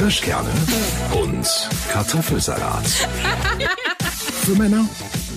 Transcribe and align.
Kirschkerne 0.00 0.48
und 1.12 1.46
Kartoffelsalat. 1.92 2.86
Für 4.46 4.52
Männer 4.52 4.88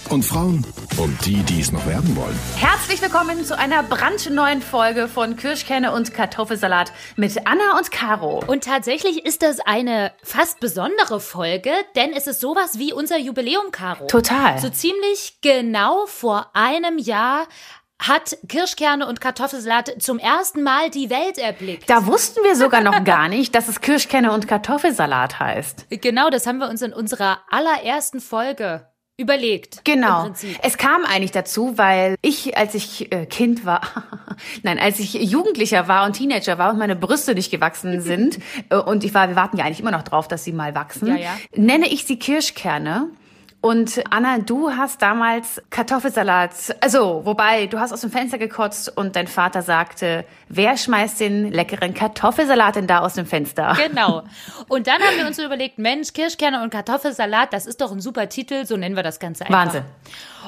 und 0.09 0.23
Frauen 0.23 0.66
und 0.96 1.25
die, 1.25 1.43
die 1.43 1.59
es 1.59 1.73
noch 1.73 1.86
werden 1.86 2.16
wollen. 2.16 2.39
Herzlich 2.55 3.02
willkommen 3.02 3.44
zu 3.44 3.57
einer 3.57 3.84
brandneuen 3.84 4.62
Folge 4.62 5.10
von 5.10 5.36
Kirschkerne 5.36 5.91
und 5.91 6.13
Kartoffelsalat 6.13 6.94
mit 7.18 7.45
Anna 7.45 7.77
und 7.77 7.91
Caro. 7.91 8.41
Und 8.48 8.63
tatsächlich 8.63 9.26
ist 9.26 9.41
das 9.41 9.59
eine 9.59 10.13
fast 10.23 10.62
besondere 10.62 11.20
Folge, 11.20 11.71
denn 11.98 12.14
es 12.14 12.27
ist 12.27 12.39
sowas 12.39 12.80
wie 12.80 12.93
unser 12.93 13.18
Jubiläum, 13.18 13.70
Caro. 13.71 14.07
Total. 14.07 14.59
So 14.59 14.70
ziemlich 14.70 15.39
genau 15.41 16.05
vor 16.05 16.52
einem 16.54 17.00
Jahr 17.00 17.48
hat 18.07 18.38
Kirschkerne 18.47 19.07
und 19.07 19.21
Kartoffelsalat 19.21 20.01
zum 20.01 20.20
ersten 20.20 20.61
Mal 20.63 20.89
die 20.89 21.09
Welt 21.09 21.38
erblickt. 21.38 21.89
Da 21.89 22.05
wussten 22.05 22.44
wir 22.44 22.55
sogar 22.55 22.81
noch 22.81 23.03
gar 23.03 23.30
nicht, 23.30 23.55
dass 23.55 23.67
es 23.67 23.81
Kirschkerne 23.81 24.31
und 24.31 24.48
Kartoffelsalat 24.48 25.39
heißt. 25.39 25.88
Genau, 25.89 26.30
das 26.30 26.45
haben 26.45 26.58
wir 26.58 26.70
uns 26.70 26.81
in 26.81 26.94
unserer 26.94 27.39
allerersten 27.49 28.20
Folge 28.20 28.88
überlegt. 29.17 29.85
Genau. 29.85 30.31
Es 30.63 30.77
kam 30.77 31.05
eigentlich 31.05 31.31
dazu, 31.31 31.77
weil 31.77 32.16
ich, 32.21 32.58
als 32.58 32.73
ich 32.73 33.11
äh, 33.11 33.25
Kind 33.27 33.63
war, 33.63 33.81
nein, 34.63 34.80
als 34.80 34.99
ich 34.99 35.13
Jugendlicher 35.13 35.88
war 35.88 36.05
und 36.05 36.13
Teenager 36.13 36.58
war 36.58 36.72
und 36.72 36.80
meine 36.80 36.95
Brüste 36.95 37.35
nicht 37.35 37.52
gewachsen 37.52 38.02
sind, 38.02 38.39
äh, 38.70 38.75
und 38.75 39.03
ich 39.03 39.13
war, 39.13 39.30
wir 39.30 39.35
warten 39.35 39.58
ja 39.58 39.66
eigentlich 39.66 39.81
immer 39.81 39.91
noch 39.91 40.03
drauf, 40.03 40.27
dass 40.27 40.44
sie 40.44 40.52
mal 40.52 40.73
wachsen, 40.75 41.08
Ja, 41.08 41.16
ja. 41.16 41.38
nenne 41.55 41.88
ich 41.88 42.05
sie 42.05 42.17
Kirschkerne. 42.17 43.09
Und 43.63 44.03
Anna, 44.09 44.40
du 44.40 44.72
hast 44.72 45.02
damals 45.02 45.62
Kartoffelsalat, 45.70 46.76
also, 46.81 47.22
wobei, 47.23 47.67
du 47.67 47.80
hast 47.80 47.94
aus 47.94 48.02
dem 48.02 48.12
Fenster 48.12 48.38
gekotzt 48.38 48.91
und 48.98 49.16
dein 49.16 49.27
Vater 49.27 49.62
sagte, 49.62 50.26
wer 50.49 50.76
schmeißt 50.76 51.22
den 51.22 51.49
leckeren 51.49 51.94
Kartoffelsalat 51.94 52.76
denn 52.76 52.88
da 52.88 52.99
aus 52.99 53.13
dem 53.13 53.26
Fenster? 53.26 53.78
Genau. 53.88 54.23
Und 54.67 54.88
dann 54.88 54.95
haben 54.95 55.17
wir 55.17 55.25
uns 55.25 55.38
so 55.38 55.45
überlegt, 55.45 55.80
Mensch, 55.80 56.11
Kirschkerne 56.11 56.61
und 56.61 56.72
Kartoffelsalat, 56.72 57.53
das 57.53 57.66
ist 57.66 57.80
doch 57.80 57.94
ein 57.94 58.02
super 58.02 58.28
Titel, 58.28 58.66
so 58.66 58.75
nennen 58.75 58.97
wir 58.97 59.03
das 59.03 59.22
Ganze 59.22 59.45
einfach. 59.45 59.58
Wahnsinn. 59.58 59.86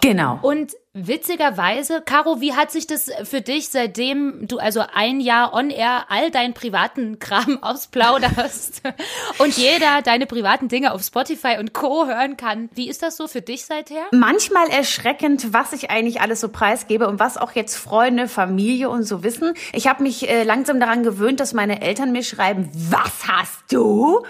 Genau. 0.02 0.38
Und 0.42 0.74
witzigerweise, 0.96 2.02
Caro, 2.02 2.42
wie 2.42 2.54
hat 2.54 2.72
sich 2.72 2.88
das 2.88 3.12
für 3.24 3.42
dich, 3.42 3.70
seitdem 3.70 4.48
du 4.48 4.58
also 4.58 4.82
ein 4.94 5.20
Jahr 5.20 5.54
on 5.54 5.70
air 5.70 6.06
all 6.10 6.32
deinen 6.32 6.54
privaten 6.54 7.20
Kram 7.26 7.62
ausplauderst 7.62 8.82
und 9.38 9.56
jeder 9.58 10.02
deine 10.02 10.26
privaten 10.26 10.70
Dinge 10.70 10.94
auf 10.94 11.04
Spotify 11.04 11.58
und 11.60 11.74
Co. 11.74 12.08
hören 12.08 12.38
kann, 12.38 12.70
wie 12.74 12.90
ist 12.90 13.04
das 13.04 13.18
so 13.18 13.28
für 13.28 13.42
dich 13.42 13.66
seither? 13.66 14.06
manchmal 14.12 14.70
erschreckend, 14.70 15.54
was 15.54 15.74
ich 15.74 15.90
eigentlich 15.92 16.22
alles 16.22 16.42
so 16.42 16.50
preisgebe 16.50 17.08
und 17.08 17.20
was 17.20 17.38
auch 17.38 17.52
jetzt 17.52 17.76
Freunde, 17.76 18.28
Familie 18.28 18.90
und 18.90 19.04
so 19.04 19.24
wissen. 19.24 19.54
Ich 19.74 19.88
habe 19.88 20.04
mich 20.04 20.30
äh, 20.30 20.44
langsam 20.44 20.80
daran 20.80 21.04
gewöhnt, 21.04 21.40
dass 21.40 21.54
meine 21.54 21.82
Eltern 21.82 22.12
mir 22.12 22.24
schreiben, 22.24 22.70
was 22.74 23.28
hast 23.28 23.72
du? 23.72 24.24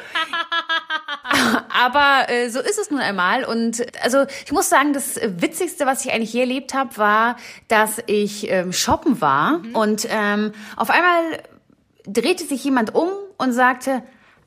Aber 1.70 2.30
äh, 2.30 2.50
so 2.50 2.60
ist 2.60 2.80
es 2.80 2.92
nun 2.92 3.00
einmal. 3.00 3.46
Und 3.46 3.86
also 4.04 4.26
ich 4.46 4.52
muss 4.52 4.70
sagen, 4.70 4.94
das 4.94 5.20
Witzigste, 5.22 5.86
was 5.86 6.06
ich 6.06 6.12
eigentlich 6.12 6.34
je 6.34 6.44
erlebt 6.56 6.74
habe, 6.74 6.98
war, 6.98 7.36
dass 7.68 8.02
ich 8.08 8.50
ähm, 8.50 8.72
shoppen 8.72 9.20
war 9.20 9.62
und 9.74 10.08
ähm, 10.10 10.54
auf 10.78 10.90
einmal 10.90 11.44
drehte 12.08 12.46
sich 12.46 12.64
jemand 12.64 12.96
um 12.96 13.10
und 13.38 13.52
sagte, 13.52 14.04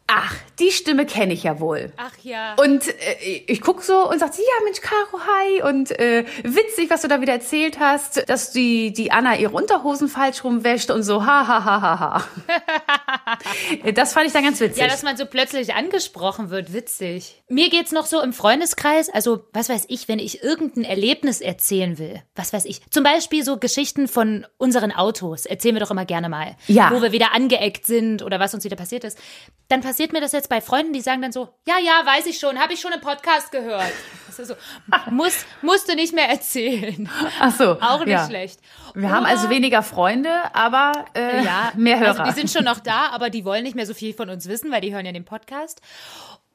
ach, 0.09 0.34
die 0.59 0.73
Stimme 0.73 1.06
kenne 1.06 1.33
ich 1.34 1.45
ja 1.45 1.61
wohl. 1.61 1.92
Ach 1.98 2.12
ja. 2.23 2.55
Und 2.55 2.89
äh, 2.89 3.42
ich 3.47 3.61
guck 3.61 3.83
so 3.83 4.09
und 4.09 4.19
sag, 4.19 4.37
ja 4.37 4.65
Mensch, 4.65 4.81
Caro, 4.81 5.20
hi. 5.20 5.62
Und 5.62 5.92
äh, 5.92 6.25
witzig, 6.42 6.91
was 6.91 7.03
du 7.03 7.09
da 7.09 7.20
wieder 7.20 7.34
erzählt 7.34 7.78
hast, 7.78 8.28
dass 8.28 8.50
die, 8.50 8.92
die 8.92 9.12
Anna 9.12 9.37
ihre 9.37 9.53
Unterhosen 9.53 10.09
falsch 10.09 10.42
rumwäscht 10.42 10.91
und 10.91 11.03
so, 11.03 11.25
ha, 11.25 11.47
ha, 11.47 11.65
ha, 11.65 11.81
ha, 11.81 12.00
ha. 12.00 12.25
das 13.95 14.15
fand 14.15 14.27
ich 14.27 14.33
dann 14.33 14.42
ganz 14.45 14.59
witzig. 14.61 14.81
Ja, 14.81 14.89
dass 14.89 15.03
man 15.03 15.17
so 15.17 15.27
plötzlich 15.27 15.75
angesprochen 15.75 16.50
wird, 16.50 16.72
witzig. 16.72 17.43
Mir 17.48 17.69
geht's 17.69 17.93
noch 17.93 18.06
so 18.06 18.20
im 18.20 18.33
Freundeskreis, 18.33 19.11
also 19.11 19.44
was 19.53 19.69
weiß 19.69 19.84
ich, 19.88 20.09
wenn 20.09 20.19
ich 20.19 20.43
irgendein 20.43 20.84
Erlebnis 20.84 21.41
erzählen 21.41 21.99
will, 21.99 22.22
was 22.34 22.53
weiß 22.53 22.65
ich, 22.65 22.81
zum 22.91 23.05
Beispiel 23.05 23.44
so 23.44 23.59
Geschichten 23.59 24.09
von 24.09 24.47
unseren 24.56 24.91
Autos, 24.93 25.44
erzählen 25.47 25.75
wir 25.75 25.81
doch 25.81 25.91
immer 25.91 26.06
gerne 26.06 26.28
mal, 26.28 26.56
Ja. 26.66 26.91
wo 26.93 27.03
wir 27.03 27.12
wieder 27.12 27.34
angeeckt 27.34 27.84
sind 27.87 28.22
oder 28.22 28.41
was 28.41 28.55
uns 28.55 28.65
wieder 28.65 28.77
passiert 28.77 29.05
ist. 29.05 29.19
Dann 29.69 29.82
passiert 29.82 29.97
mir 30.12 30.20
das 30.20 30.32
jetzt 30.32 30.48
bei 30.48 30.60
Freunden, 30.60 30.92
die 30.92 31.00
sagen 31.00 31.22
dann 31.22 31.32
so, 31.32 31.48
ja, 31.66 31.78
ja, 31.78 32.04
weiß 32.04 32.26
ich 32.26 32.38
schon, 32.38 32.59
habe 32.59 32.72
ich 32.72 32.81
schon 32.81 32.92
im 32.92 33.00
Podcast 33.00 33.50
gehört. 33.50 33.92
Das 34.26 34.38
ist 34.38 34.48
so, 34.48 34.54
muss, 35.10 35.44
musst 35.62 35.88
du 35.88 35.94
nicht 35.94 36.14
mehr 36.14 36.28
erzählen. 36.28 37.09
Ach 37.41 37.54
so. 37.54 37.81
Auch 37.81 38.00
nicht 38.00 38.10
ja. 38.10 38.26
schlecht. 38.26 38.60
Wir 38.94 39.10
haben 39.10 39.26
also 39.26 39.50
weniger 39.50 39.82
Freunde, 39.82 40.31
aber 40.54 41.04
äh, 41.14 41.44
Ja, 41.44 41.72
mehr 41.76 41.98
Hörer. 41.98 42.20
Also 42.20 42.25
die 42.25 42.32
sind 42.32 42.50
schon 42.50 42.64
noch 42.64 42.81
da, 42.81 43.08
aber 43.10 43.31
die 43.31 43.44
wollen 43.44 43.64
nicht 43.64 43.75
mehr 43.75 43.87
so 43.87 43.94
viel 43.94 44.14
von 44.14 44.31
uns 44.31 44.48
wissen, 44.48 44.70
weil 44.70 44.81
die 44.81 44.94
hören 44.94 45.06
ja 45.06 45.12
den 45.12 45.25
Podcast. 45.25 45.81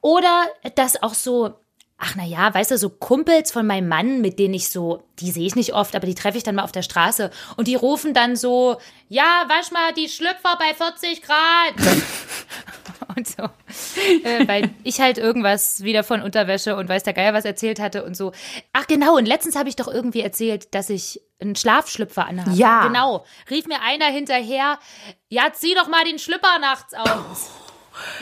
Oder 0.00 0.44
dass 0.74 1.02
auch 1.02 1.14
so, 1.14 1.54
ach 1.98 2.14
na 2.16 2.24
ja, 2.24 2.52
weißt 2.52 2.72
du, 2.72 2.78
so 2.78 2.90
Kumpels 2.90 3.50
von 3.50 3.66
meinem 3.66 3.88
Mann, 3.88 4.20
mit 4.20 4.38
denen 4.38 4.54
ich 4.54 4.68
so, 4.68 5.02
die 5.20 5.30
sehe 5.30 5.46
ich 5.46 5.56
nicht 5.56 5.72
oft, 5.72 5.94
aber 5.96 6.06
die 6.06 6.14
treffe 6.14 6.36
ich 6.36 6.44
dann 6.44 6.56
mal 6.56 6.64
auf 6.64 6.72
der 6.72 6.82
Straße 6.82 7.30
und 7.56 7.68
die 7.68 7.74
rufen 7.74 8.14
dann 8.14 8.36
so, 8.36 8.76
ja, 9.08 9.44
wasch 9.48 9.70
mal 9.70 9.92
die 9.94 10.08
Schlüpfer 10.08 10.58
bei 10.58 10.74
40 10.74 11.22
Grad. 11.22 11.74
und 13.16 13.26
so. 13.26 13.42
Äh, 14.24 14.46
weil 14.46 14.70
ich 14.82 15.00
halt 15.00 15.18
irgendwas 15.18 15.82
wieder 15.82 16.04
von 16.04 16.22
Unterwäsche 16.22 16.76
und 16.76 16.88
weiß 16.88 17.02
der 17.02 17.12
Geier 17.12 17.34
was 17.34 17.44
erzählt 17.44 17.80
hatte 17.80 18.04
und 18.04 18.16
so. 18.16 18.32
Ach 18.72 18.86
genau, 18.86 19.16
und 19.16 19.26
letztens 19.26 19.56
habe 19.56 19.68
ich 19.68 19.76
doch 19.76 19.88
irgendwie 19.88 20.20
erzählt, 20.20 20.74
dass 20.74 20.90
ich 20.90 21.20
einen 21.40 21.56
Schlafschlüpfer 21.56 22.26
anhabe. 22.26 22.52
Ja. 22.56 22.86
Genau. 22.86 23.24
Rief 23.50 23.66
mir 23.66 23.80
einer 23.82 24.06
hinterher, 24.06 24.78
ja, 25.28 25.52
zieh 25.52 25.74
doch 25.74 25.88
mal 25.88 26.04
den 26.04 26.18
Schlüpper 26.18 26.58
nachts 26.60 26.94
aus. 26.94 27.50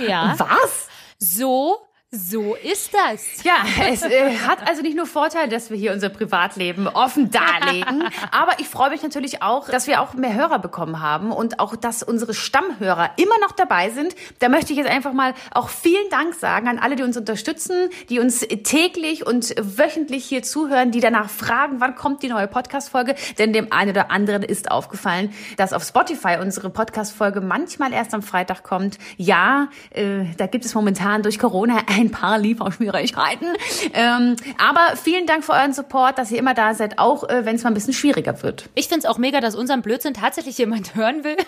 Ja. 0.07 0.35
Was? 0.39 0.89
So, 1.19 1.79
so 2.15 2.57
ist 2.57 2.93
das. 2.93 3.43
Ja, 3.43 3.65
es 3.91 4.03
äh, 4.03 4.37
hat 4.47 4.69
also 4.69 4.83
nicht 4.83 4.95
nur 4.95 5.07
Vorteile, 5.07 5.49
dass 5.49 5.71
wir 5.71 5.79
hier 5.79 5.95
unser 5.95 6.11
Privatleben 6.11 6.87
offen 6.87 7.31
darlegen, 7.31 8.05
aber 8.31 8.61
ich 8.61 8.69
freue 8.69 8.91
mich 8.91 9.03
natürlich 9.03 9.43
auch, 9.43 9.71
dass 9.71 9.87
wir 9.87 10.03
auch 10.03 10.13
mehr 10.13 10.35
Hörer 10.35 10.59
bekommen 10.59 11.01
haben 11.01 11.33
und 11.33 11.59
auch, 11.59 11.75
dass 11.75 12.03
unsere 12.03 12.35
Stammhörer 12.35 13.13
immer 13.17 13.39
noch 13.41 13.53
dabei 13.53 13.89
sind. 13.89 14.15
Da 14.41 14.51
möchte 14.51 14.75
ich 14.75 14.79
jetzt 14.79 14.91
einfach 14.91 15.15
mal 15.15 15.33
auch 15.53 15.71
vielen 15.71 16.07
Dank 16.11 16.35
sagen 16.35 16.69
an 16.69 16.79
alle, 16.79 16.97
die 16.97 17.03
uns 17.03 17.17
unterstützen, 17.17 17.89
die 18.11 18.21
uns 18.21 18.41
täglich 18.41 19.27
und 19.27 19.55
wöchentlich 19.59 20.27
hier 20.27 20.43
zuhören, 20.43 20.91
die 20.91 21.01
danach 21.01 21.31
fragen, 21.31 21.81
wann 21.81 21.95
kommt 21.95 22.23
die 22.23 22.29
neue 22.29 22.47
Podcast-Folge, 22.47 23.15
denn 23.39 23.55
dem 23.55 23.73
einen 23.73 23.93
oder 23.93 24.11
anderen 24.11 24.43
ist 24.43 24.71
aufgefallen, 24.71 25.33
dass 25.57 25.73
auf 25.73 25.83
Spotify 25.83 26.37
unsere 26.43 26.69
Podcast-Folge 26.69 27.41
manchmal 27.41 27.95
erst 27.95 28.13
am 28.13 28.21
Freitag 28.21 28.65
kommt. 28.65 28.99
Ja, 29.17 29.69
äh, 29.93 30.25
da 30.37 30.47
gibt 30.47 30.67
es 30.67 30.75
momentan 30.75 31.23
durch 31.23 31.39
Corona 31.39 31.79
ein 31.87 32.02
paar 32.11 32.39
Lieferschwierigkeiten. 32.39 33.49
Ähm, 33.95 34.37
aber 34.59 34.97
vielen 34.97 35.27
Dank 35.27 35.45
für 35.45 35.53
euren 35.53 35.73
Support, 35.73 36.19
dass 36.19 36.31
ihr 36.31 36.39
immer 36.39 36.55
da 36.55 36.75
seid, 36.75 36.99
auch 36.99 37.29
äh, 37.29 37.45
wenn 37.45 37.57
es 37.57 37.63
mal 37.65 37.71
ein 37.71 37.75
bisschen 37.75 37.93
schwieriger 37.95 38.43
wird. 38.43 38.69
Ich 38.75 38.89
find's 38.89 39.07
auch 39.07 39.19
mega, 39.19 39.41
dass 39.41 39.55
unseren 39.55 39.83
Blödsinn 39.83 40.15
tatsächlich 40.15 40.59
jemand 40.59 40.95
hören 40.95 41.25
will. 41.25 41.37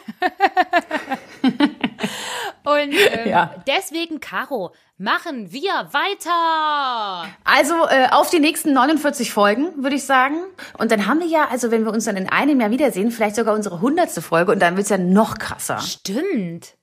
Und 2.65 2.93
ähm, 2.95 3.29
Ja. 3.29 3.55
deswegen, 3.67 4.21
Caro, 4.21 4.73
machen 4.97 5.53
wir 5.53 5.71
weiter. 5.93 7.29
Also 7.45 7.75
äh, 7.89 8.09
auf 8.11 8.31
die 8.31 8.39
nächsten 8.39 8.73
49 8.73 9.33
Folgen, 9.33 9.83
würde 9.83 9.97
ich 9.97 10.05
sagen. 10.05 10.37
Und 10.79 10.91
dann 10.91 11.07
haben 11.07 11.21
wir 11.21 11.27
ja, 11.27 11.49
also 11.51 11.71
wenn 11.71 11.85
wir 11.85 11.93
uns 11.93 12.05
dann 12.05 12.17
in 12.17 12.29
einem 12.29 12.61
Jahr 12.61 12.71
wiedersehen, 12.71 13.11
vielleicht 13.11 13.37
sogar 13.37 13.55
unsere 13.55 13.81
hundertste 13.81 14.23
Folge 14.23 14.53
und 14.53 14.61
dann 14.61 14.77
wird's 14.77 14.89
ja 14.91 14.99
noch 14.99 15.39
krasser. 15.39 15.79
Stimmt. 15.81 16.75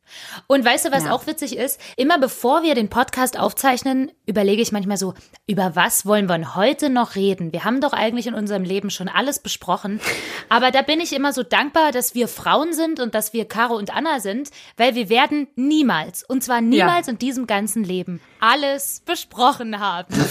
Und 0.48 0.64
weißt 0.66 0.86
du, 0.86 0.92
was 0.92 1.06
Ja. 1.06 1.12
auch 1.12 1.28
witzig 1.28 1.58
ist? 1.58 1.80
Immer 1.98 2.18
bevor 2.20 2.64
wir 2.64 2.76
den 2.76 2.90
Podcast 2.90 3.38
aufzeichnen, 3.40 4.12
überlege 4.26 4.62
ich 4.62 4.72
manchmal 4.72 4.98
so, 4.98 5.14
über 5.48 5.76
was 5.76 6.06
wollen 6.06 6.28
wir 6.30 6.56
heute 6.56 6.90
noch 6.90 7.16
reden? 7.16 7.52
Wir 7.54 7.64
haben 7.64 7.82
doch 7.82 7.94
eigentlich 7.94 8.28
in 8.28 8.34
unserem 8.34 8.64
Leben 8.64 8.90
schon 8.90 9.10
alles 9.10 9.40
besprochen. 9.40 10.00
Aber 10.50 10.72
da 10.72 10.82
bin 10.82 11.00
ich 11.00 11.14
immer 11.14 11.34
so 11.34 11.44
dankbar, 11.44 11.92
dass 11.92 12.16
wir 12.16 12.28
Frauen 12.28 12.74
sind 12.74 13.00
und 13.00 13.16
dass 13.16 13.34
wir 13.34 13.46
Caro 13.48 13.76
und 13.76 13.96
Anna 13.96 14.20
sind, 14.20 14.50
weil 14.78 14.96
wir 14.96 15.10
werden 15.10 15.48
niemals, 15.56 16.24
und 16.24 16.44
zwar 16.44 16.62
niemals 16.62 17.08
in 17.08 17.18
diesem 17.18 17.48
ganzen 17.48 17.84
Leben, 17.84 18.22
alles 18.40 19.02
besprochen 19.06 19.80
haben. 19.80 20.14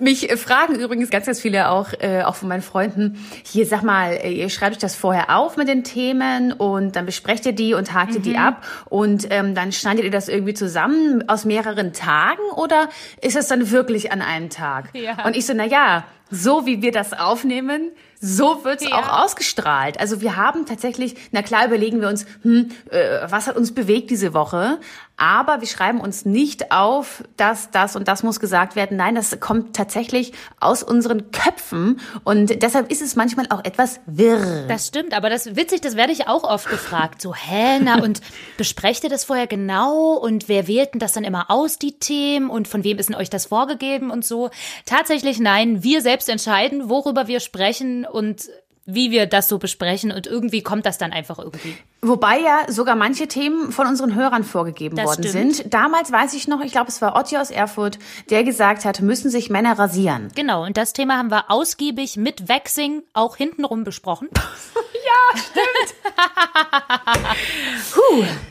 Mich 0.00 0.30
äh, 0.30 0.36
fragen 0.36 0.74
übrigens 0.76 1.10
ganz, 1.10 1.26
ganz 1.26 1.40
viele 1.40 1.70
auch, 1.70 1.92
äh, 2.00 2.22
auch 2.22 2.34
von 2.34 2.48
meinen 2.48 2.62
Freunden, 2.62 3.24
hier 3.44 3.66
sag 3.66 3.82
mal, 3.82 4.12
äh, 4.12 4.32
ihr 4.32 4.48
schreibt 4.48 4.76
euch 4.76 4.80
das 4.80 4.96
vorher 4.96 5.36
auf 5.36 5.56
mit 5.56 5.68
den 5.68 5.84
Themen 5.84 6.52
und 6.52 6.96
dann 6.96 7.06
besprecht 7.06 7.46
ihr 7.46 7.52
die 7.52 7.74
und 7.74 7.92
hakt 7.92 8.14
ihr 8.14 8.20
die 8.20 8.36
ab 8.36 8.64
und 8.88 9.26
ähm, 9.30 9.54
dann 9.54 9.72
schneidet 9.72 10.04
ihr 10.04 10.10
das 10.10 10.28
irgendwie 10.28 10.54
zusammen 10.54 11.28
aus 11.28 11.44
mehreren 11.44 11.92
Tagen 11.92 12.42
oder 12.56 12.88
ist 13.20 13.36
es 13.36 13.48
dann 13.48 13.70
wirklich 13.70 14.12
an 14.12 14.22
einem 14.22 14.50
Tag? 14.50 14.90
Ja. 14.94 15.24
Und 15.24 15.36
ich 15.36 15.46
so, 15.46 15.52
na 15.54 15.66
ja, 15.66 16.04
so 16.30 16.66
wie 16.66 16.80
wir 16.80 16.92
das 16.92 17.12
aufnehmen, 17.12 17.90
so 18.20 18.64
wird's 18.64 18.84
Ja. 18.88 18.96
auch 18.98 19.24
ausgestrahlt. 19.24 19.98
Also 19.98 20.20
wir 20.20 20.36
haben 20.36 20.66
tatsächlich, 20.66 21.16
na 21.32 21.42
klar 21.42 21.66
überlegen 21.66 22.00
wir 22.00 22.08
uns, 22.08 22.26
hm, 22.42 22.68
äh, 22.90 23.20
was 23.30 23.46
hat 23.46 23.56
uns 23.56 23.72
bewegt 23.74 24.10
diese 24.10 24.34
Woche? 24.34 24.78
Aber 25.16 25.60
wir 25.60 25.68
schreiben 25.68 26.00
uns 26.00 26.24
nicht 26.24 26.72
auf, 26.72 27.22
dass 27.36 27.70
das 27.70 27.94
und 27.94 28.08
das 28.08 28.22
muss 28.22 28.40
gesagt 28.40 28.74
werden. 28.74 28.96
Nein, 28.96 29.14
das 29.14 29.38
kommt 29.38 29.76
tatsächlich 29.76 30.32
aus 30.60 30.82
unseren 30.82 31.30
Köpfen 31.30 32.00
und 32.24 32.62
deshalb 32.62 32.90
ist 32.90 33.02
es 33.02 33.16
manchmal 33.16 33.44
auch 33.50 33.62
etwas 33.64 34.00
wirr. 34.06 34.64
Das 34.66 34.86
stimmt, 34.86 35.12
aber 35.14 35.28
das 35.28 35.56
witzig, 35.56 35.82
das 35.82 35.94
werde 35.94 36.12
ich 36.12 36.26
auch 36.26 36.42
oft 36.44 36.70
gefragt. 36.70 37.20
So, 37.20 37.34
hä, 37.34 37.80
na 37.82 38.02
und 38.02 38.22
besprecht 38.56 39.04
ihr 39.04 39.10
das 39.10 39.24
vorher 39.24 39.46
genau 39.46 40.14
und 40.14 40.48
wer 40.48 40.66
wählt 40.66 40.94
denn 40.94 41.00
das 41.00 41.12
dann 41.12 41.24
immer 41.24 41.50
aus, 41.50 41.78
die 41.78 41.98
Themen 41.98 42.48
und 42.48 42.66
von 42.66 42.82
wem 42.82 42.98
ist 42.98 43.10
denn 43.10 43.16
euch 43.16 43.28
das 43.28 43.44
vorgegeben 43.46 44.10
und 44.10 44.24
so? 44.24 44.48
Tatsächlich 44.86 45.38
nein, 45.38 45.82
wir 45.82 46.00
selbst 46.00 46.30
entscheiden, 46.30 46.88
worüber 46.88 47.26
wir 47.26 47.40
sprechen 47.40 48.06
und 48.12 48.48
wie 48.86 49.10
wir 49.10 49.26
das 49.26 49.48
so 49.48 49.58
besprechen 49.58 50.10
und 50.10 50.26
irgendwie 50.26 50.62
kommt 50.62 50.86
das 50.86 50.98
dann 50.98 51.12
einfach 51.12 51.38
irgendwie. 51.38 51.76
Wobei 52.02 52.40
ja 52.40 52.60
sogar 52.68 52.96
manche 52.96 53.28
Themen 53.28 53.72
von 53.72 53.86
unseren 53.86 54.14
Hörern 54.14 54.42
vorgegeben 54.42 54.96
Das 54.96 55.04
worden 55.04 55.28
stimmt. 55.28 55.54
sind. 55.56 55.74
Damals 55.74 56.10
weiß 56.10 56.34
ich 56.34 56.48
noch, 56.48 56.60
ich 56.60 56.72
glaube, 56.72 56.88
es 56.88 57.00
war 57.02 57.14
Otti 57.14 57.36
aus 57.36 57.50
Erfurt, 57.50 57.98
der 58.30 58.42
gesagt 58.42 58.84
hat, 58.84 59.00
müssen 59.00 59.30
sich 59.30 59.50
Männer 59.50 59.78
rasieren. 59.78 60.32
Genau, 60.34 60.64
und 60.64 60.76
das 60.76 60.92
Thema 60.92 61.18
haben 61.18 61.30
wir 61.30 61.50
ausgiebig 61.50 62.16
mit 62.16 62.48
Waxing 62.48 63.02
auch 63.12 63.36
hintenrum 63.36 63.84
besprochen. 63.84 64.28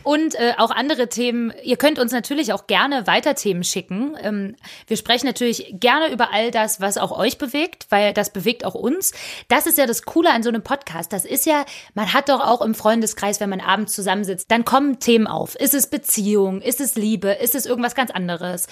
Und 0.04 0.36
äh, 0.36 0.54
auch 0.58 0.72
andere 0.72 1.10
Themen. 1.10 1.54
Ihr 1.64 1.78
könnt 1.78 2.00
uns 2.00 2.12
natürlich 2.12 2.54
auch 2.54 2.68
gerne 2.68 3.08
weiter 3.08 3.36
Themen 3.36 3.64
schicken. 3.64 4.16
Ähm, 4.22 4.56
wir 4.88 4.98
sprechen 4.98 5.28
natürlich 5.28 5.68
gerne 5.74 6.12
über 6.12 6.34
all 6.34 6.52
das, 6.52 6.82
was 6.82 6.98
auch 6.98 7.18
euch 7.18 7.38
bewegt, 7.38 7.88
weil 7.90 8.14
das 8.14 8.32
bewegt 8.32 8.66
auch 8.66 8.76
uns. 8.76 9.12
Das 9.48 9.66
ist 9.66 9.78
ja 9.78 9.86
das 9.86 10.04
Coole 10.04 10.32
an 10.32 10.44
so 10.44 10.50
einem 10.50 10.64
Podcast. 10.64 11.14
Das 11.14 11.26
ist 11.26 11.46
ja, 11.46 11.66
man 11.94 12.14
hat 12.14 12.30
doch 12.30 12.40
auch 12.40 12.62
im 12.62 12.76
Freundeskreis, 12.76 13.40
wenn 13.40 13.50
man 13.50 13.62
abends 13.62 13.94
zusammensitzt, 13.94 14.50
dann 14.50 14.66
kommen 14.66 15.00
Themen 15.00 15.28
auf. 15.28 15.56
Ist 15.56 15.74
es 15.74 15.88
Beziehung? 15.88 16.62
Ist 16.62 16.82
es 16.82 16.96
Liebe? 16.96 17.32
Ist 17.32 17.56
es 17.56 17.66
irgendwas 17.66 17.96
ganz 17.96 18.12
anderes? 18.12 18.68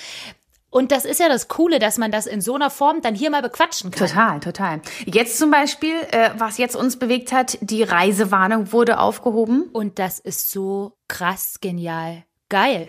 Und 0.69 0.91
das 0.91 1.05
ist 1.05 1.19
ja 1.19 1.29
das 1.29 1.47
Coole, 1.47 1.79
dass 1.79 1.97
man 1.97 2.11
das 2.11 2.27
in 2.27 2.41
so 2.41 2.55
einer 2.55 2.69
Form 2.69 3.01
dann 3.01 3.15
hier 3.15 3.29
mal 3.29 3.41
bequatschen 3.41 3.91
kann. 3.91 4.07
Total, 4.07 4.39
total. 4.39 4.81
Jetzt 5.05 5.37
zum 5.37 5.49
Beispiel, 5.49 5.95
äh, 6.11 6.31
was 6.37 6.57
jetzt 6.57 6.75
uns 6.75 6.97
bewegt 6.97 7.31
hat, 7.31 7.57
die 7.61 7.83
Reisewarnung 7.83 8.71
wurde 8.73 8.99
aufgehoben. 8.99 9.69
Und 9.71 9.97
das 9.97 10.19
ist 10.19 10.51
so 10.51 10.93
krass 11.07 11.59
genial. 11.61 12.23
Geil. 12.49 12.87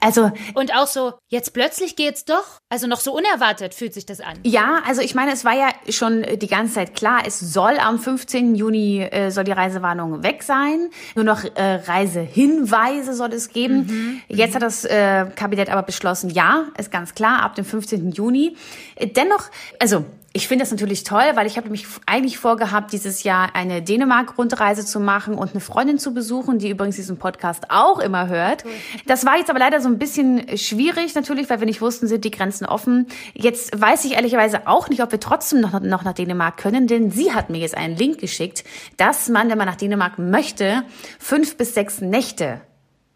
Also 0.00 0.30
Und 0.54 0.74
auch 0.74 0.86
so, 0.86 1.14
jetzt 1.28 1.52
plötzlich 1.52 1.96
geht's 1.96 2.24
doch. 2.24 2.44
Also 2.68 2.86
noch 2.86 3.00
so 3.00 3.12
unerwartet 3.16 3.74
fühlt 3.74 3.94
sich 3.94 4.06
das 4.06 4.20
an. 4.20 4.38
ja, 4.44 4.82
also 4.86 5.00
ich 5.00 5.14
meine, 5.14 5.32
es 5.32 5.44
war 5.44 5.54
ja 5.54 5.68
schon 5.88 6.22
die 6.22 6.46
ganze 6.46 6.74
Zeit 6.74 6.94
klar, 6.94 7.22
es 7.26 7.40
soll 7.40 7.78
am 7.78 7.98
15. 7.98 8.54
Juni 8.54 9.00
äh, 9.02 9.30
soll 9.30 9.44
die 9.44 9.52
Reisewarnung 9.52 10.22
weg 10.22 10.42
sein. 10.42 10.90
Nur 11.14 11.24
noch 11.24 11.44
äh, 11.44 11.74
Reisehinweise 11.86 13.14
soll 13.14 13.32
es 13.32 13.48
geben. 13.48 14.22
Jetzt 14.28 14.54
hat 14.54 14.62
das 14.62 14.84
äh, 14.84 15.26
Kabinett 15.34 15.70
aber 15.70 15.82
beschlossen, 15.82 16.30
ja, 16.30 16.66
ist 16.76 16.90
ganz 16.90 17.14
klar, 17.14 17.42
ab 17.42 17.54
dem 17.54 17.64
15. 17.64 18.12
Juni. 18.12 18.56
Äh, 18.96 19.08
dennoch, 19.08 19.50
also 19.78 20.04
ich 20.38 20.46
finde 20.46 20.62
das 20.62 20.70
natürlich 20.70 21.02
toll, 21.02 21.24
weil 21.34 21.48
ich 21.48 21.56
habe 21.56 21.68
mich 21.68 21.84
eigentlich 22.06 22.38
vorgehabt, 22.38 22.92
dieses 22.92 23.24
Jahr 23.24 23.56
eine 23.56 23.82
Dänemark-Rundreise 23.82 24.86
zu 24.86 25.00
machen 25.00 25.34
und 25.34 25.50
eine 25.50 25.60
Freundin 25.60 25.98
zu 25.98 26.14
besuchen, 26.14 26.60
die 26.60 26.70
übrigens 26.70 26.94
diesen 26.94 27.16
Podcast 27.16 27.72
auch 27.72 27.98
immer 27.98 28.28
hört. 28.28 28.62
Das 29.04 29.26
war 29.26 29.36
jetzt 29.36 29.50
aber 29.50 29.58
leider 29.58 29.80
so 29.80 29.88
ein 29.88 29.98
bisschen 29.98 30.56
schwierig 30.56 31.16
natürlich, 31.16 31.50
weil 31.50 31.58
wir 31.58 31.66
nicht 31.66 31.80
wussten, 31.80 32.06
sind 32.06 32.24
die 32.24 32.30
Grenzen 32.30 32.66
offen. 32.66 33.08
Jetzt 33.34 33.80
weiß 33.80 34.04
ich 34.04 34.12
ehrlicherweise 34.12 34.68
auch 34.68 34.88
nicht, 34.88 35.02
ob 35.02 35.10
wir 35.10 35.18
trotzdem 35.18 35.60
noch, 35.60 35.80
noch 35.80 36.04
nach 36.04 36.12
Dänemark 36.12 36.56
können, 36.56 36.86
denn 36.86 37.10
sie 37.10 37.32
hat 37.32 37.50
mir 37.50 37.58
jetzt 37.58 37.76
einen 37.76 37.96
Link 37.96 38.20
geschickt, 38.20 38.62
dass 38.96 39.28
man, 39.28 39.50
wenn 39.50 39.58
man 39.58 39.66
nach 39.66 39.74
Dänemark 39.74 40.20
möchte, 40.20 40.84
fünf 41.18 41.56
bis 41.56 41.74
sechs 41.74 42.00
Nächte 42.00 42.60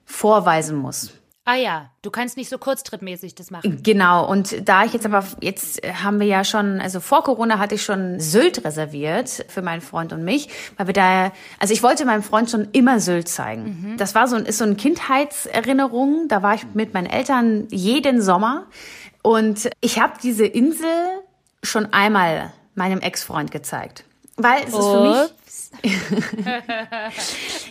vorweisen 0.04 0.76
muss. 0.76 1.12
Ah 1.44 1.56
ja, 1.56 1.90
du 2.02 2.10
kannst 2.12 2.36
nicht 2.36 2.48
so 2.48 2.56
kurztrittmäßig 2.56 3.34
das 3.34 3.50
machen. 3.50 3.80
Genau, 3.82 4.28
und 4.30 4.68
da 4.68 4.84
ich 4.84 4.92
jetzt 4.92 5.04
aber, 5.04 5.24
jetzt 5.40 5.80
haben 6.02 6.20
wir 6.20 6.26
ja 6.28 6.44
schon, 6.44 6.80
also 6.80 7.00
vor 7.00 7.24
Corona 7.24 7.58
hatte 7.58 7.74
ich 7.74 7.82
schon 7.82 8.20
Sylt 8.20 8.64
reserviert 8.64 9.44
für 9.48 9.60
meinen 9.60 9.80
Freund 9.80 10.12
und 10.12 10.22
mich, 10.24 10.48
weil 10.76 10.86
wir 10.86 10.94
da, 10.94 11.32
also 11.58 11.74
ich 11.74 11.82
wollte 11.82 12.04
meinem 12.04 12.22
Freund 12.22 12.48
schon 12.48 12.68
immer 12.70 13.00
Sylt 13.00 13.26
zeigen. 13.28 13.94
Das 13.98 14.14
war 14.14 14.28
so, 14.28 14.36
ein- 14.36 14.46
ist 14.46 14.58
so 14.58 14.64
eine 14.64 14.76
Kindheitserinnerung, 14.76 16.28
da 16.28 16.42
war 16.42 16.54
ich 16.54 16.64
mit 16.74 16.94
meinen 16.94 17.06
Eltern 17.06 17.66
jeden 17.70 18.22
Sommer 18.22 18.66
und 19.22 19.68
ich 19.80 20.00
habe 20.00 20.14
diese 20.22 20.46
Insel 20.46 20.86
schon 21.64 21.92
einmal 21.92 22.52
meinem 22.76 23.00
Ex-Freund 23.00 23.50
gezeigt. 23.50 24.04
Weil 24.36 24.60
es 24.62 24.68
ist 24.68 24.76
für 24.76 25.00
mich 25.02 25.30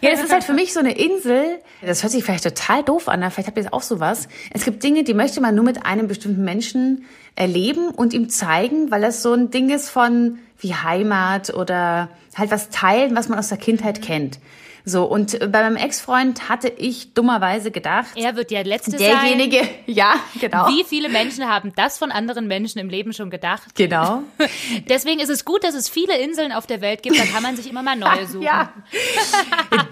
ja, 0.01 0.11
das 0.11 0.23
ist 0.23 0.31
halt 0.31 0.43
für 0.43 0.53
mich 0.53 0.73
so 0.73 0.79
eine 0.79 0.97
Insel. 0.97 1.59
Das 1.81 2.03
hört 2.03 2.11
sich 2.11 2.23
vielleicht 2.23 2.43
total 2.43 2.83
doof 2.83 3.07
an, 3.07 3.21
aber 3.21 3.31
vielleicht 3.31 3.47
habt 3.47 3.57
ihr 3.57 3.63
jetzt 3.63 3.73
auch 3.73 3.83
sowas. 3.83 4.27
Es 4.51 4.65
gibt 4.65 4.83
Dinge, 4.83 5.03
die 5.03 5.13
möchte 5.13 5.39
man 5.39 5.55
nur 5.55 5.63
mit 5.63 5.85
einem 5.85 6.07
bestimmten 6.07 6.43
Menschen 6.43 7.05
erleben 7.35 7.89
und 7.89 8.13
ihm 8.13 8.29
zeigen, 8.29 8.91
weil 8.91 9.01
das 9.01 9.21
so 9.21 9.33
ein 9.33 9.51
Ding 9.51 9.69
ist 9.69 9.89
von 9.89 10.39
wie 10.61 10.73
Heimat 10.73 11.53
oder 11.53 12.09
halt 12.35 12.51
was 12.51 12.69
teilen, 12.69 13.15
was 13.15 13.29
man 13.29 13.37
aus 13.37 13.49
der 13.49 13.57
Kindheit 13.57 14.01
kennt. 14.01 14.39
So, 14.83 15.03
und 15.05 15.37
bei 15.39 15.61
meinem 15.61 15.75
Ex-Freund 15.75 16.49
hatte 16.49 16.67
ich 16.67 17.13
dummerweise 17.13 17.69
gedacht, 17.69 18.09
Er 18.15 18.35
wird 18.35 18.49
der 18.49 18.63
Letzte 18.63 18.97
derjenige, 18.97 19.61
ja, 19.85 20.15
genau. 20.39 20.65
sein. 20.65 20.73
Wie 20.73 20.83
viele 20.83 21.09
Menschen 21.09 21.47
haben 21.47 21.71
das 21.75 21.99
von 21.99 22.11
anderen 22.11 22.47
Menschen 22.47 22.79
im 22.79 22.89
Leben 22.89 23.13
schon 23.13 23.29
gedacht? 23.29 23.75
Genau. 23.75 24.23
Deswegen 24.89 25.19
ist 25.19 25.29
es 25.29 25.45
gut, 25.45 25.63
dass 25.63 25.75
es 25.75 25.87
viele 25.87 26.17
Inseln 26.17 26.51
auf 26.51 26.65
der 26.65 26.81
Welt 26.81 27.03
gibt. 27.03 27.19
Da 27.19 27.25
kann 27.25 27.43
man 27.43 27.55
sich 27.55 27.69
immer 27.69 27.83
mal 27.83 27.95
neue 27.95 28.25
suchen. 28.27 28.41
Ja. 28.41 28.73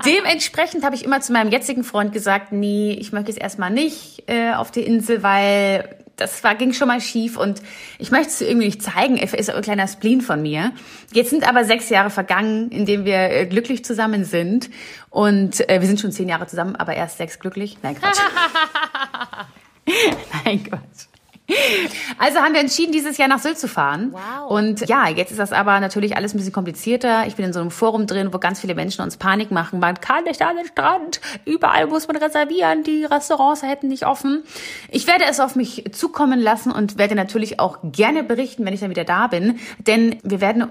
Dementsprechend 0.06 0.84
habe 0.84 0.96
ich 0.96 1.06
immer 1.06 1.22
zu 1.22 1.34
meinem 1.34 1.52
jetzigen 1.52 1.84
Freund 1.84 2.12
gesagt, 2.12 2.52
nee, 2.52 2.98
ich 3.00 3.12
möchte 3.12 3.30
jetzt 3.32 3.42
erstmal 3.42 3.70
nicht 3.70 4.24
äh, 4.28 4.54
auf 4.54 4.72
die 4.72 4.82
Insel, 4.82 5.22
weil 5.22 5.98
das 6.20 6.44
war, 6.44 6.56
ging 6.56 6.74
schon 6.74 6.88
mal 6.88 7.02
schief 7.02 7.38
und 7.38 7.62
ich 7.98 8.12
möchte 8.12 8.30
es 8.30 8.42
irgendwie 8.42 8.68
nicht 8.68 8.82
zeigen. 8.82 9.18
Er 9.18 9.34
ist 9.34 9.50
ein 9.50 9.62
kleiner 9.62 9.88
Spleen 9.88 10.22
von 10.22 10.42
mir. 10.42 10.72
Jetzt 11.14 11.30
sind 11.30 11.48
aber 11.48 11.64
sechs 11.66 11.90
Jahre 11.90 12.10
vergangen, 12.10 12.70
in 12.70 12.86
denen 12.86 13.06
wir 13.06 13.18
äh, 13.18 13.46
glücklich 13.46 13.84
zusammen 13.86 14.26
sind. 14.26 14.70
Und 15.10 15.68
äh, 15.70 15.82
wir 15.82 15.88
sind 15.88 16.00
schon 16.00 16.12
zehn 16.12 16.30
Jahre 16.30 16.48
zusammen, 16.48 16.76
aber 16.76 16.96
erst 16.96 17.18
sechs 17.18 17.40
glücklich. 17.40 17.78
Nein, 17.82 17.96
Quatsch. 17.96 18.20
Nein, 20.46 20.64
Quatsch. 20.64 21.09
Also 22.18 22.40
haben 22.40 22.54
wir 22.54 22.60
entschieden, 22.60 22.92
dieses 22.92 23.18
Jahr 23.18 23.28
nach 23.28 23.40
Sylt 23.40 23.58
zu 23.58 23.68
fahren. 23.68 24.12
Wow. 24.12 24.52
Und 24.52 24.88
ja, 24.90 25.08
jetzt 25.08 25.32
ist 25.32 25.40
das 25.40 25.52
aber 25.52 25.80
natürlich 25.80 26.18
alles 26.18 26.34
ein 26.34 26.38
bisschen 26.38 26.54
komplizierter. 26.54 27.26
Ich 27.28 27.36
bin 27.36 27.46
in 27.46 27.54
so 27.54 27.62
einem 27.62 27.72
Forum 27.72 28.08
drin, 28.08 28.34
wo 28.34 28.40
ganz 28.40 28.60
viele 28.60 28.76
Menschen 28.76 29.02
uns 29.02 29.18
Panik 29.18 29.52
machen. 29.52 29.80
Man 29.80 30.00
kann 30.00 30.26
nicht 30.26 30.42
an 30.42 30.58
den 30.58 30.66
Strand. 30.66 31.22
Überall 31.46 31.88
muss 31.88 32.08
man 32.08 32.18
reservieren. 32.18 32.84
Die 32.84 33.06
Restaurants 33.06 33.64
hätten 33.64 33.88
nicht 33.88 34.06
offen. 34.06 34.44
Ich 34.90 35.08
werde 35.08 35.26
es 35.30 35.40
auf 35.40 35.56
mich 35.56 35.86
zukommen 35.92 36.40
lassen 36.40 36.72
und 36.72 36.98
werde 36.98 37.16
natürlich 37.16 37.60
auch 37.60 37.78
gerne 37.84 38.24
berichten, 38.24 38.66
wenn 38.66 38.74
ich 38.74 38.82
dann 38.82 38.90
wieder 38.90 39.06
da 39.06 39.28
bin. 39.28 39.60
Denn 39.88 40.18
wir 40.24 40.42
werden 40.42 40.68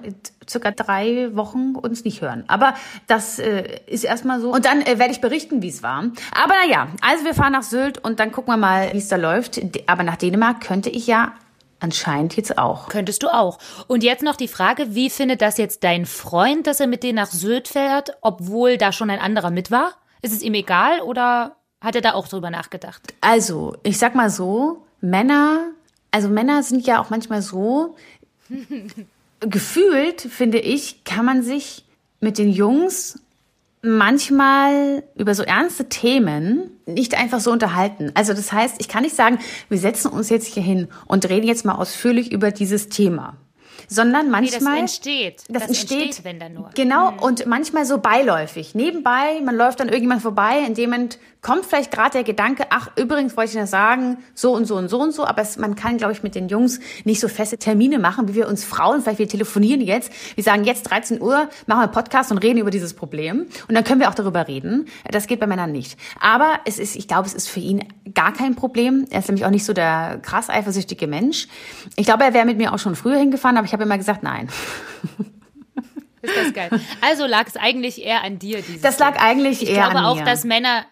circa 0.48 0.70
drei 0.70 1.34
Wochen 1.34 1.74
uns 1.74 2.04
nicht 2.04 2.20
hören. 2.20 2.44
Aber 2.46 2.74
das 3.06 3.38
äh, 3.38 3.80
ist 3.86 4.04
erstmal 4.04 4.40
so. 4.40 4.52
Und 4.52 4.64
dann 4.64 4.82
äh, 4.82 4.98
werde 4.98 5.12
ich 5.12 5.20
berichten, 5.20 5.62
wie 5.62 5.68
es 5.68 5.82
war. 5.82 6.04
Aber 6.32 6.54
naja, 6.64 6.88
also 7.00 7.24
wir 7.24 7.34
fahren 7.34 7.52
nach 7.52 7.62
Sylt 7.62 7.98
und 7.98 8.20
dann 8.20 8.32
gucken 8.32 8.52
wir 8.52 8.56
mal, 8.56 8.92
wie 8.92 8.98
es 8.98 9.08
da 9.08 9.16
läuft. 9.16 9.60
Aber 9.86 10.02
nach 10.02 10.16
Dänemark 10.16 10.60
könnte 10.60 10.90
ich 10.90 11.06
ja 11.06 11.32
anscheinend 11.80 12.36
jetzt 12.36 12.58
auch. 12.58 12.88
Könntest 12.88 13.22
du 13.22 13.28
auch. 13.28 13.58
Und 13.86 14.02
jetzt 14.02 14.22
noch 14.22 14.36
die 14.36 14.48
Frage, 14.48 14.94
wie 14.94 15.10
findet 15.10 15.42
das 15.42 15.58
jetzt 15.58 15.84
dein 15.84 16.06
Freund, 16.06 16.66
dass 16.66 16.80
er 16.80 16.86
mit 16.86 17.02
dir 17.02 17.12
nach 17.12 17.30
Sylt 17.30 17.68
fährt, 17.68 18.16
obwohl 18.20 18.78
da 18.78 18.92
schon 18.92 19.10
ein 19.10 19.20
anderer 19.20 19.50
mit 19.50 19.70
war? 19.70 19.94
Ist 20.22 20.32
es 20.32 20.42
ihm 20.42 20.54
egal 20.54 21.00
oder 21.00 21.56
hat 21.80 21.94
er 21.94 22.00
da 22.00 22.14
auch 22.14 22.26
drüber 22.26 22.50
nachgedacht? 22.50 23.02
Also, 23.20 23.76
ich 23.82 23.98
sag 23.98 24.14
mal 24.14 24.30
so, 24.30 24.84
Männer, 25.00 25.68
also 26.10 26.28
Männer 26.28 26.62
sind 26.62 26.86
ja 26.86 27.00
auch 27.00 27.10
manchmal 27.10 27.42
so, 27.42 27.96
gefühlt, 29.40 30.20
finde 30.20 30.58
ich, 30.58 31.04
kann 31.04 31.24
man 31.24 31.42
sich 31.42 31.84
mit 32.20 32.38
den 32.38 32.50
Jungs 32.50 33.20
manchmal 33.82 35.04
über 35.16 35.34
so 35.34 35.42
ernste 35.44 35.88
Themen 35.88 36.70
nicht 36.86 37.16
einfach 37.16 37.40
so 37.40 37.52
unterhalten. 37.52 38.10
Also 38.14 38.34
das 38.34 38.52
heißt, 38.52 38.76
ich 38.78 38.88
kann 38.88 39.02
nicht 39.02 39.14
sagen, 39.14 39.38
wir 39.68 39.78
setzen 39.78 40.10
uns 40.10 40.30
jetzt 40.30 40.52
hier 40.52 40.62
hin 40.62 40.88
und 41.06 41.28
reden 41.28 41.46
jetzt 41.46 41.64
mal 41.64 41.76
ausführlich 41.76 42.32
über 42.32 42.50
dieses 42.50 42.88
Thema. 42.88 43.36
Sondern 43.86 44.26
Wie 44.26 44.46
das 44.46 44.60
manchmal. 44.60 44.78
entsteht. 44.78 45.44
Das, 45.48 45.66
entsteht, 45.66 46.24
wenn 46.24 46.40
dann 46.40 46.54
nur. 46.54 46.70
Genau, 46.74 47.12
und 47.20 47.46
manchmal 47.46 47.84
so 47.84 47.98
beiläufig. 47.98 48.74
Nebenbei, 48.74 49.40
man 49.44 49.56
läuft 49.56 49.80
dann 49.80 49.88
irgendjemand 49.88 50.22
vorbei, 50.22 50.60
in 50.66 50.74
dem 50.74 50.90
Moment 50.90 51.18
kommt 51.40 51.66
vielleicht 51.66 51.90
gerade 51.90 52.10
der 52.10 52.24
Gedanke, 52.24 52.64
ach, 52.70 52.90
übrigens 52.96 53.36
wollte 53.36 53.52
ich 53.52 53.56
noch 53.58 53.66
sagen, 53.66 54.18
so 54.34 54.54
und 54.54 54.64
so 54.64 54.76
und 54.76 54.88
so 54.88 55.00
und 55.00 55.12
so, 55.12 55.24
aber 55.24 55.42
es, 55.42 55.56
man 55.56 55.76
kann, 55.76 55.96
glaube 55.96 56.12
ich, 56.12 56.22
mit 56.22 56.34
den 56.34 56.48
Jungs 56.48 56.80
nicht 57.04 57.20
so 57.20 57.28
feste 57.28 57.58
Termine 57.58 57.98
machen, 57.98 58.28
wie 58.28 58.34
wir 58.34 58.48
uns 58.48 58.64
Frauen, 58.64 59.02
vielleicht 59.02 59.20
wir 59.20 59.28
telefonieren 59.28 59.80
jetzt, 59.80 60.10
wir 60.34 60.42
sagen 60.42 60.64
jetzt 60.64 60.90
13 60.90 61.20
Uhr, 61.20 61.48
machen 61.66 61.78
wir 61.80 61.82
einen 61.82 61.92
Podcast 61.92 62.32
und 62.32 62.38
reden 62.38 62.58
über 62.58 62.70
dieses 62.70 62.94
Problem 62.94 63.46
und 63.68 63.74
dann 63.74 63.84
können 63.84 64.00
wir 64.00 64.08
auch 64.08 64.14
darüber 64.14 64.48
reden. 64.48 64.86
Das 65.10 65.26
geht 65.26 65.40
bei 65.40 65.46
Männern 65.46 65.70
nicht. 65.72 65.96
Aber 66.20 66.58
es 66.64 66.78
ist, 66.78 66.96
ich 66.96 67.06
glaube, 67.06 67.26
es 67.28 67.34
ist 67.34 67.48
für 67.48 67.60
ihn 67.60 67.84
gar 68.14 68.32
kein 68.32 68.54
Problem. 68.56 69.06
Er 69.10 69.20
ist 69.20 69.28
nämlich 69.28 69.44
auch 69.44 69.50
nicht 69.50 69.64
so 69.64 69.72
der 69.72 70.18
krass 70.22 70.50
eifersüchtige 70.50 71.06
Mensch. 71.06 71.46
Ich 71.96 72.06
glaube, 72.06 72.24
er 72.24 72.34
wäre 72.34 72.46
mit 72.46 72.58
mir 72.58 72.72
auch 72.72 72.78
schon 72.78 72.96
früher 72.96 73.16
hingefahren, 73.16 73.56
aber 73.56 73.66
ich 73.68 73.72
habe 73.74 73.82
immer 73.84 73.98
gesagt, 73.98 74.22
nein. 74.22 74.48
Ist 76.22 76.36
das 76.36 76.52
geil. 76.52 76.70
Also 77.00 77.26
lag 77.26 77.46
es 77.46 77.56
eigentlich 77.56 78.02
eher 78.04 78.24
an 78.24 78.38
dir, 78.38 78.60
dieses 78.62 78.80
Das 78.82 78.98
lag 78.98 79.20
eigentlich 79.22 79.62
Ich 79.62 79.68
eher 79.70 79.82
glaube 79.84 79.98
an 79.98 80.04
auch, 80.06 80.16
mir. 80.16 80.24
dass 80.24 80.44
Männer, 80.44 80.84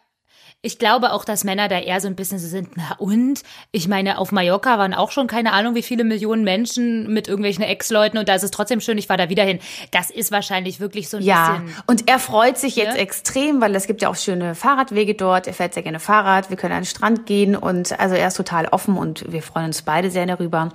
ich 0.66 0.78
glaube 0.80 1.12
auch, 1.12 1.24
dass 1.24 1.44
Männer 1.44 1.68
da 1.68 1.78
eher 1.78 2.00
so 2.00 2.08
ein 2.08 2.16
bisschen 2.16 2.38
so 2.40 2.48
sind, 2.48 2.70
na 2.76 2.96
und? 2.98 3.42
Ich 3.70 3.86
meine, 3.86 4.18
auf 4.18 4.32
Mallorca 4.32 4.78
waren 4.78 4.94
auch 4.94 5.12
schon 5.12 5.28
keine 5.28 5.52
Ahnung, 5.52 5.76
wie 5.76 5.82
viele 5.82 6.02
Millionen 6.02 6.42
Menschen 6.42 7.12
mit 7.12 7.28
irgendwelchen 7.28 7.62
Ex-Leuten 7.62 8.18
und 8.18 8.28
da 8.28 8.34
ist 8.34 8.42
es 8.42 8.50
trotzdem 8.50 8.80
schön, 8.80 8.98
ich 8.98 9.08
war 9.08 9.16
da 9.16 9.28
wieder 9.28 9.44
hin. 9.44 9.60
Das 9.92 10.10
ist 10.10 10.32
wahrscheinlich 10.32 10.80
wirklich 10.80 11.08
so 11.08 11.18
ein 11.18 11.22
Ja, 11.22 11.58
bisschen. 11.60 11.76
und 11.86 12.10
er 12.10 12.18
freut 12.18 12.58
sich 12.58 12.74
jetzt 12.74 12.96
Ja. 12.96 13.00
extrem, 13.02 13.60
weil 13.60 13.74
es 13.76 13.86
gibt 13.86 14.02
ja 14.02 14.08
auch 14.08 14.16
schöne 14.16 14.54
Fahrradwege 14.56 15.14
dort. 15.14 15.46
Er 15.46 15.54
fährt 15.54 15.72
sehr 15.74 15.84
gerne 15.84 16.00
Fahrrad. 16.00 16.50
Wir 16.50 16.56
können 16.56 16.74
an 16.74 16.80
den 16.82 16.86
Strand 16.86 17.26
gehen 17.26 17.54
und 17.54 17.98
also 18.00 18.16
er 18.16 18.26
ist 18.26 18.36
total 18.36 18.66
offen 18.66 18.96
und 18.98 19.30
wir 19.32 19.42
freuen 19.42 19.66
uns 19.66 19.82
beide 19.82 20.10
sehr 20.10 20.26
darüber. 20.26 20.70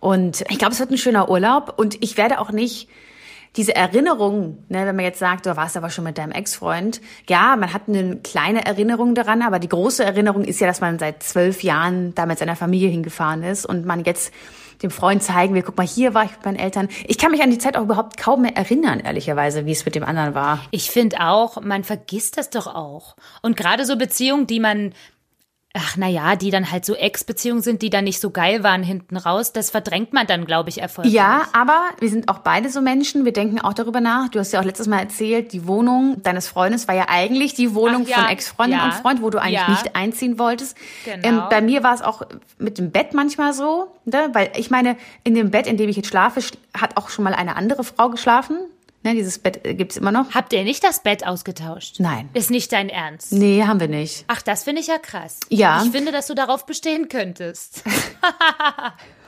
Und 0.00 0.42
ich 0.50 0.58
glaube, 0.58 0.74
es 0.74 0.80
wird 0.80 0.90
ein 0.90 0.98
schöner 0.98 1.30
Urlaub 1.30 1.74
und 1.78 2.02
ich 2.02 2.16
werde 2.16 2.38
auch 2.40 2.52
nicht 2.52 2.88
diese 3.56 3.74
Erinnerung, 3.74 4.64
ne, 4.68 4.86
wenn 4.86 4.96
man 4.96 5.04
jetzt 5.04 5.18
sagt, 5.18 5.46
du 5.46 5.56
warst 5.56 5.76
aber 5.76 5.90
schon 5.90 6.04
mit 6.04 6.18
deinem 6.18 6.32
Ex-Freund, 6.32 7.00
ja, 7.28 7.56
man 7.56 7.72
hat 7.72 7.82
eine 7.88 8.16
kleine 8.16 8.64
Erinnerung 8.64 9.14
daran, 9.14 9.42
aber 9.42 9.58
die 9.58 9.68
große 9.68 10.04
Erinnerung 10.04 10.44
ist 10.44 10.60
ja, 10.60 10.66
dass 10.66 10.80
man 10.80 10.98
seit 10.98 11.22
zwölf 11.22 11.62
Jahren 11.62 12.14
da 12.14 12.26
mit 12.26 12.38
seiner 12.38 12.56
Familie 12.56 12.88
hingefahren 12.88 13.42
ist 13.42 13.66
und 13.66 13.84
man 13.86 14.04
jetzt 14.04 14.32
dem 14.82 14.90
Freund 14.90 15.22
zeigen 15.22 15.54
will, 15.54 15.62
guck 15.62 15.76
mal, 15.76 15.86
hier 15.86 16.14
war 16.14 16.24
ich 16.24 16.30
mit 16.30 16.44
meinen 16.44 16.58
Eltern. 16.58 16.88
Ich 17.06 17.18
kann 17.18 17.32
mich 17.32 17.42
an 17.42 17.50
die 17.50 17.58
Zeit 17.58 17.76
auch 17.76 17.82
überhaupt 17.82 18.16
kaum 18.16 18.42
mehr 18.42 18.56
erinnern, 18.56 19.00
ehrlicherweise, 19.00 19.66
wie 19.66 19.72
es 19.72 19.84
mit 19.84 19.94
dem 19.94 20.04
anderen 20.04 20.34
war. 20.34 20.60
Ich 20.70 20.90
finde 20.90 21.20
auch, 21.20 21.60
man 21.60 21.84
vergisst 21.84 22.38
das 22.38 22.50
doch 22.50 22.66
auch. 22.66 23.16
Und 23.42 23.56
gerade 23.56 23.84
so 23.84 23.96
Beziehungen, 23.96 24.46
die 24.46 24.60
man, 24.60 24.94
ach 25.72 25.96
naja, 25.96 26.34
die 26.34 26.50
dann 26.50 26.72
halt 26.72 26.84
so 26.84 26.94
Ex-Beziehungen 26.94 27.62
sind, 27.62 27.82
die 27.82 27.90
dann 27.90 28.04
nicht 28.04 28.20
so 28.20 28.30
geil 28.30 28.64
waren 28.64 28.82
hinten 28.82 29.16
raus, 29.16 29.52
das 29.52 29.70
verdrängt 29.70 30.12
man 30.12 30.26
dann, 30.26 30.44
glaube 30.44 30.68
ich, 30.68 30.80
erfolgreich. 30.80 31.12
Ja, 31.12 31.42
aber 31.52 31.78
wir 32.00 32.08
sind 32.08 32.28
auch 32.28 32.38
beide 32.38 32.70
so 32.70 32.80
Menschen. 32.80 33.24
Wir 33.24 33.32
denken 33.32 33.60
auch 33.60 33.72
darüber 33.72 34.00
nach. 34.00 34.28
Du 34.30 34.40
hast 34.40 34.52
ja 34.52 34.60
auch 34.60 34.64
letztes 34.64 34.88
Mal 34.88 34.98
erzählt, 34.98 35.52
die 35.52 35.68
Wohnung 35.68 36.22
deines 36.24 36.48
Freundes 36.48 36.88
war 36.88 36.96
ja 36.96 37.04
eigentlich 37.08 37.54
die 37.54 37.74
Wohnung 37.74 38.02
Ach 38.06 38.10
ja, 38.10 38.16
von 38.16 38.26
Ex-Freundin 38.26 38.78
ja, 38.78 38.84
und 38.86 38.94
Freund, 38.94 39.22
wo 39.22 39.30
du 39.30 39.38
eigentlich 39.38 39.60
ja. 39.60 39.70
nicht 39.70 39.94
einziehen 39.94 40.38
wolltest. 40.40 40.76
Genau. 41.04 41.26
Ähm, 41.26 41.42
bei 41.48 41.60
mir 41.60 41.84
war 41.84 41.94
es 41.94 42.02
auch 42.02 42.22
mit 42.58 42.78
dem 42.78 42.90
Bett 42.90 43.14
manchmal 43.14 43.52
so, 43.52 43.94
ne? 44.06 44.28
weil 44.32 44.50
ich 44.56 44.70
meine, 44.70 44.96
in 45.22 45.34
dem 45.34 45.50
Bett, 45.52 45.68
in 45.68 45.76
dem 45.76 45.88
ich 45.88 45.96
jetzt 45.96 46.08
schlafe, 46.08 46.40
sch- 46.40 46.54
hat 46.76 46.96
auch 46.96 47.10
schon 47.10 47.22
mal 47.24 47.34
eine 47.34 47.54
andere 47.54 47.84
Frau 47.84 48.08
geschlafen. 48.08 48.58
Ne, 49.02 49.14
dieses 49.14 49.38
Bett 49.38 49.66
äh, 49.66 49.74
gibt's 49.74 49.96
immer 49.96 50.12
noch. 50.12 50.34
Habt 50.34 50.52
ihr 50.52 50.62
nicht 50.62 50.84
das 50.84 51.02
Bett 51.02 51.26
ausgetauscht? 51.26 51.96
Nein. 52.00 52.28
Ist 52.34 52.50
nicht 52.50 52.70
dein 52.72 52.90
Ernst. 52.90 53.32
Nee, 53.32 53.64
haben 53.64 53.80
wir 53.80 53.88
nicht. 53.88 54.24
Ach, 54.28 54.42
das 54.42 54.64
finde 54.64 54.82
ich 54.82 54.88
ja 54.88 54.98
krass. 54.98 55.40
Ja. 55.48 55.82
Ich 55.84 55.90
finde, 55.90 56.12
dass 56.12 56.26
du 56.26 56.34
darauf 56.34 56.66
bestehen 56.66 57.08
könntest. 57.08 57.82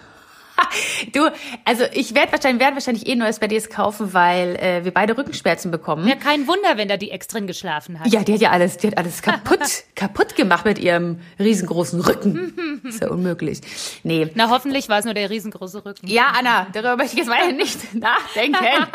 Du, 1.13 1.31
also 1.65 1.85
ich 1.93 2.15
werde 2.15 2.33
wahrscheinlich, 2.33 2.61
werd 2.61 2.75
wahrscheinlich 2.75 3.07
eh 3.07 3.15
neues 3.15 3.39
jetzt 3.51 3.71
kaufen, 3.71 4.15
weil 4.15 4.57
äh, 4.57 4.85
wir 4.85 4.93
beide 4.93 5.17
Rückenschmerzen 5.17 5.71
bekommen. 5.71 6.09
Ja, 6.09 6.15
kein 6.15 6.47
Wunder, 6.47 6.77
wenn 6.77 6.89
da 6.89 6.97
die 6.97 7.11
Ex 7.11 7.27
drin 7.27 7.47
geschlafen 7.47 8.01
hat. 8.01 8.07
Ja, 8.07 8.23
die 8.23 8.35
hat 8.35 8.41
ja 8.41 8.51
alles, 8.51 8.79
die 8.79 8.87
hat 8.87 8.99
alles 8.99 9.23
kaputt, 9.23 9.61
kaputt 9.97 10.37
gemacht 10.37 10.65
mit 10.65 10.79
ihrem 10.79 11.21
riesengroßen 11.39 12.01
Rücken. 12.01 12.81
ist 12.85 13.03
ja 13.03 13.11
unmöglich. 13.11 13.61
Nee. 14.03 14.31
Na, 14.35 14.49
hoffentlich 14.49 14.89
war 14.89 14.99
es 14.99 15.05
nur 15.05 15.15
der 15.15 15.29
riesengroße 15.29 15.85
Rücken. 15.85 16.07
Ja, 16.07 16.33
Anna, 16.39 16.67
darüber 16.73 16.97
möchte 16.97 17.15
ich 17.15 17.27
jetzt 17.27 17.31
weiter 17.31 17.53
nicht 17.53 17.95
nachdenken. 17.95 18.87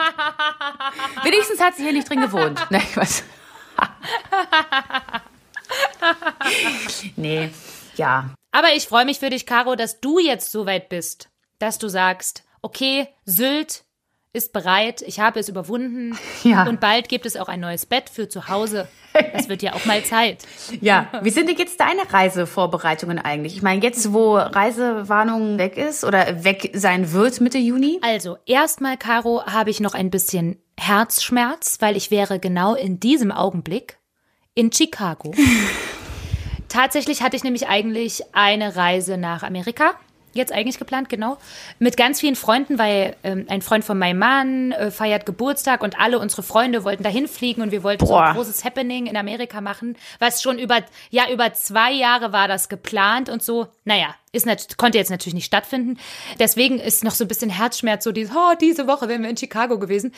Wenigstens 1.23 1.61
hat 1.61 1.75
sie 1.75 1.83
hier 1.83 1.93
nicht 1.93 2.09
drin 2.09 2.21
gewohnt. 2.21 2.59
Nein, 2.69 2.83
was? 2.95 3.23
nee, 7.15 7.49
ja. 7.95 8.29
Aber 8.51 8.73
ich 8.75 8.87
freue 8.87 9.05
mich 9.05 9.19
für 9.19 9.29
dich, 9.29 9.45
Caro, 9.45 9.75
dass 9.75 9.99
du 9.99 10.19
jetzt 10.19 10.51
so 10.51 10.65
weit 10.65 10.89
bist, 10.89 11.29
dass 11.59 11.77
du 11.77 11.87
sagst, 11.87 12.43
okay, 12.61 13.07
Sylt 13.25 13.83
ist 14.33 14.53
bereit, 14.53 15.01
ich 15.01 15.19
habe 15.19 15.39
es 15.39 15.49
überwunden 15.49 16.17
Ja. 16.43 16.67
und 16.67 16.79
bald 16.79 17.09
gibt 17.09 17.25
es 17.25 17.37
auch 17.37 17.47
ein 17.47 17.59
neues 17.59 17.85
Bett 17.85 18.09
für 18.09 18.29
zu 18.29 18.47
Hause. 18.49 18.87
Das 19.33 19.49
wird 19.49 19.63
ja 19.63 19.73
auch 19.73 19.85
mal 19.85 20.03
Zeit. 20.03 20.43
Ja, 20.81 21.07
wie 21.23 21.29
sind 21.31 21.49
denn 21.49 21.57
jetzt 21.57 21.79
deine 21.79 22.01
Reisevorbereitungen 22.11 23.17
eigentlich? 23.19 23.55
Ich 23.55 23.61
meine, 23.63 23.81
jetzt, 23.81 24.13
wo 24.13 24.35
Reisewarnung 24.35 25.57
weg 25.57 25.77
ist 25.77 26.03
oder 26.03 26.43
weg 26.43 26.71
sein 26.73 27.11
wird 27.13 27.41
Mitte 27.41 27.57
Juni? 27.57 27.99
Also, 28.03 28.37
erstmal, 28.45 28.97
Caro, 28.97 29.43
habe 29.45 29.69
ich 29.71 29.79
noch 29.79 29.93
ein 29.95 30.11
bisschen 30.11 30.61
Herzschmerz, 30.79 31.77
weil 31.79 31.95
ich 31.97 32.11
wäre 32.11 32.39
genau 32.39 32.75
in 32.75 32.99
diesem 32.99 33.31
Augenblick 33.31 33.97
in 34.53 34.71
Chicago. 34.71 35.33
Tatsächlich 36.69 37.21
hatte 37.23 37.37
ich 37.37 37.43
nämlich 37.43 37.67
eigentlich 37.67 38.23
eine 38.35 38.75
Reise 38.75 39.17
nach 39.17 39.41
Amerika. 39.41 39.93
Jetzt 40.37 40.51
eigentlich 40.51 40.77
geplant, 40.77 41.09
genau. 41.09 41.37
Mit 41.79 41.97
ganz 41.97 42.19
vielen 42.19 42.35
Freunden, 42.35 42.77
weil 42.77 43.15
ähm, 43.23 43.45
ein 43.49 43.61
Freund 43.61 43.83
von 43.83 43.97
meinem 43.97 44.19
Mann 44.19 44.71
äh, 44.71 44.91
feiert 44.91 45.25
Geburtstag 45.25 45.81
und 45.81 45.99
alle 45.99 46.19
unsere 46.19 46.43
Freunde 46.43 46.83
wollten 46.83 47.03
dahin 47.03 47.27
fliegen 47.27 47.61
und 47.61 47.71
wir 47.71 47.83
wollten 47.83 48.05
so 48.05 48.13
Boah. 48.13 48.27
ein 48.27 48.35
großes 48.35 48.63
Happening 48.63 49.07
in 49.07 49.17
Amerika 49.17 49.61
machen, 49.61 49.97
was 50.19 50.41
schon 50.41 50.59
über, 50.59 50.79
ja, 51.09 51.29
über 51.31 51.53
zwei 51.53 51.91
Jahre 51.91 52.31
war 52.31 52.47
das 52.47 52.69
geplant 52.69 53.29
und 53.29 53.41
so. 53.41 53.67
Naja, 53.83 54.13
ist 54.31 54.45
nat 54.45 54.77
konnte 54.77 54.97
jetzt 54.99 55.09
natürlich 55.09 55.33
nicht 55.33 55.45
stattfinden. 55.45 55.97
Deswegen 56.39 56.79
ist 56.79 57.03
noch 57.03 57.13
so 57.13 57.25
ein 57.25 57.27
bisschen 57.27 57.49
Herzschmerz, 57.49 58.03
so 58.03 58.11
dieses, 58.11 58.35
oh, 58.35 58.53
diese 58.61 58.87
Woche 58.87 59.09
wären 59.09 59.23
wir 59.23 59.29
in 59.29 59.37
Chicago 59.37 59.79
gewesen. 59.79 60.13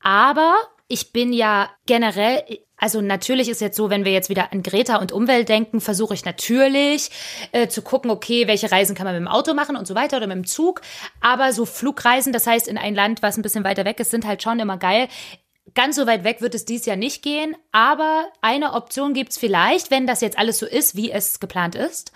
Aber 0.00 0.54
ich 0.88 1.12
bin 1.12 1.32
ja 1.32 1.68
generell, 1.86 2.44
also 2.76 3.00
natürlich 3.00 3.48
ist 3.48 3.60
jetzt 3.60 3.76
so, 3.76 3.88
wenn 3.90 4.04
wir 4.04 4.12
jetzt 4.12 4.28
wieder 4.28 4.52
an 4.52 4.62
Greta 4.62 4.96
und 4.96 5.12
Umwelt 5.12 5.48
denken, 5.48 5.80
versuche 5.80 6.14
ich 6.14 6.24
natürlich 6.24 7.10
äh, 7.52 7.68
zu 7.68 7.82
gucken, 7.82 8.10
okay, 8.10 8.46
welche 8.46 8.70
Reisen 8.70 8.94
kann 8.94 9.06
man 9.06 9.14
mit 9.14 9.22
dem 9.22 9.28
Auto 9.28 9.54
machen 9.54 9.76
und 9.76 9.86
so 9.86 9.94
weiter 9.94 10.18
oder 10.18 10.26
mit 10.26 10.36
dem 10.36 10.46
Zug. 10.46 10.82
Aber 11.20 11.52
so 11.52 11.64
Flugreisen, 11.64 12.32
das 12.32 12.46
heißt 12.46 12.68
in 12.68 12.78
ein 12.78 12.94
Land, 12.94 13.22
was 13.22 13.36
ein 13.36 13.42
bisschen 13.42 13.64
weiter 13.64 13.84
weg 13.84 13.98
ist, 14.00 14.10
sind 14.10 14.26
halt 14.26 14.42
schon 14.42 14.60
immer 14.60 14.76
geil. 14.76 15.08
Ganz 15.74 15.96
so 15.96 16.06
weit 16.06 16.24
weg 16.24 16.40
wird 16.40 16.54
es 16.54 16.64
dies 16.64 16.86
Jahr 16.86 16.96
nicht 16.96 17.22
gehen, 17.22 17.56
aber 17.72 18.28
eine 18.40 18.72
Option 18.74 19.14
gibt's 19.14 19.36
vielleicht, 19.36 19.90
wenn 19.90 20.06
das 20.06 20.20
jetzt 20.20 20.38
alles 20.38 20.58
so 20.58 20.66
ist, 20.66 20.96
wie 20.96 21.10
es 21.10 21.40
geplant 21.40 21.74
ist. 21.74 22.12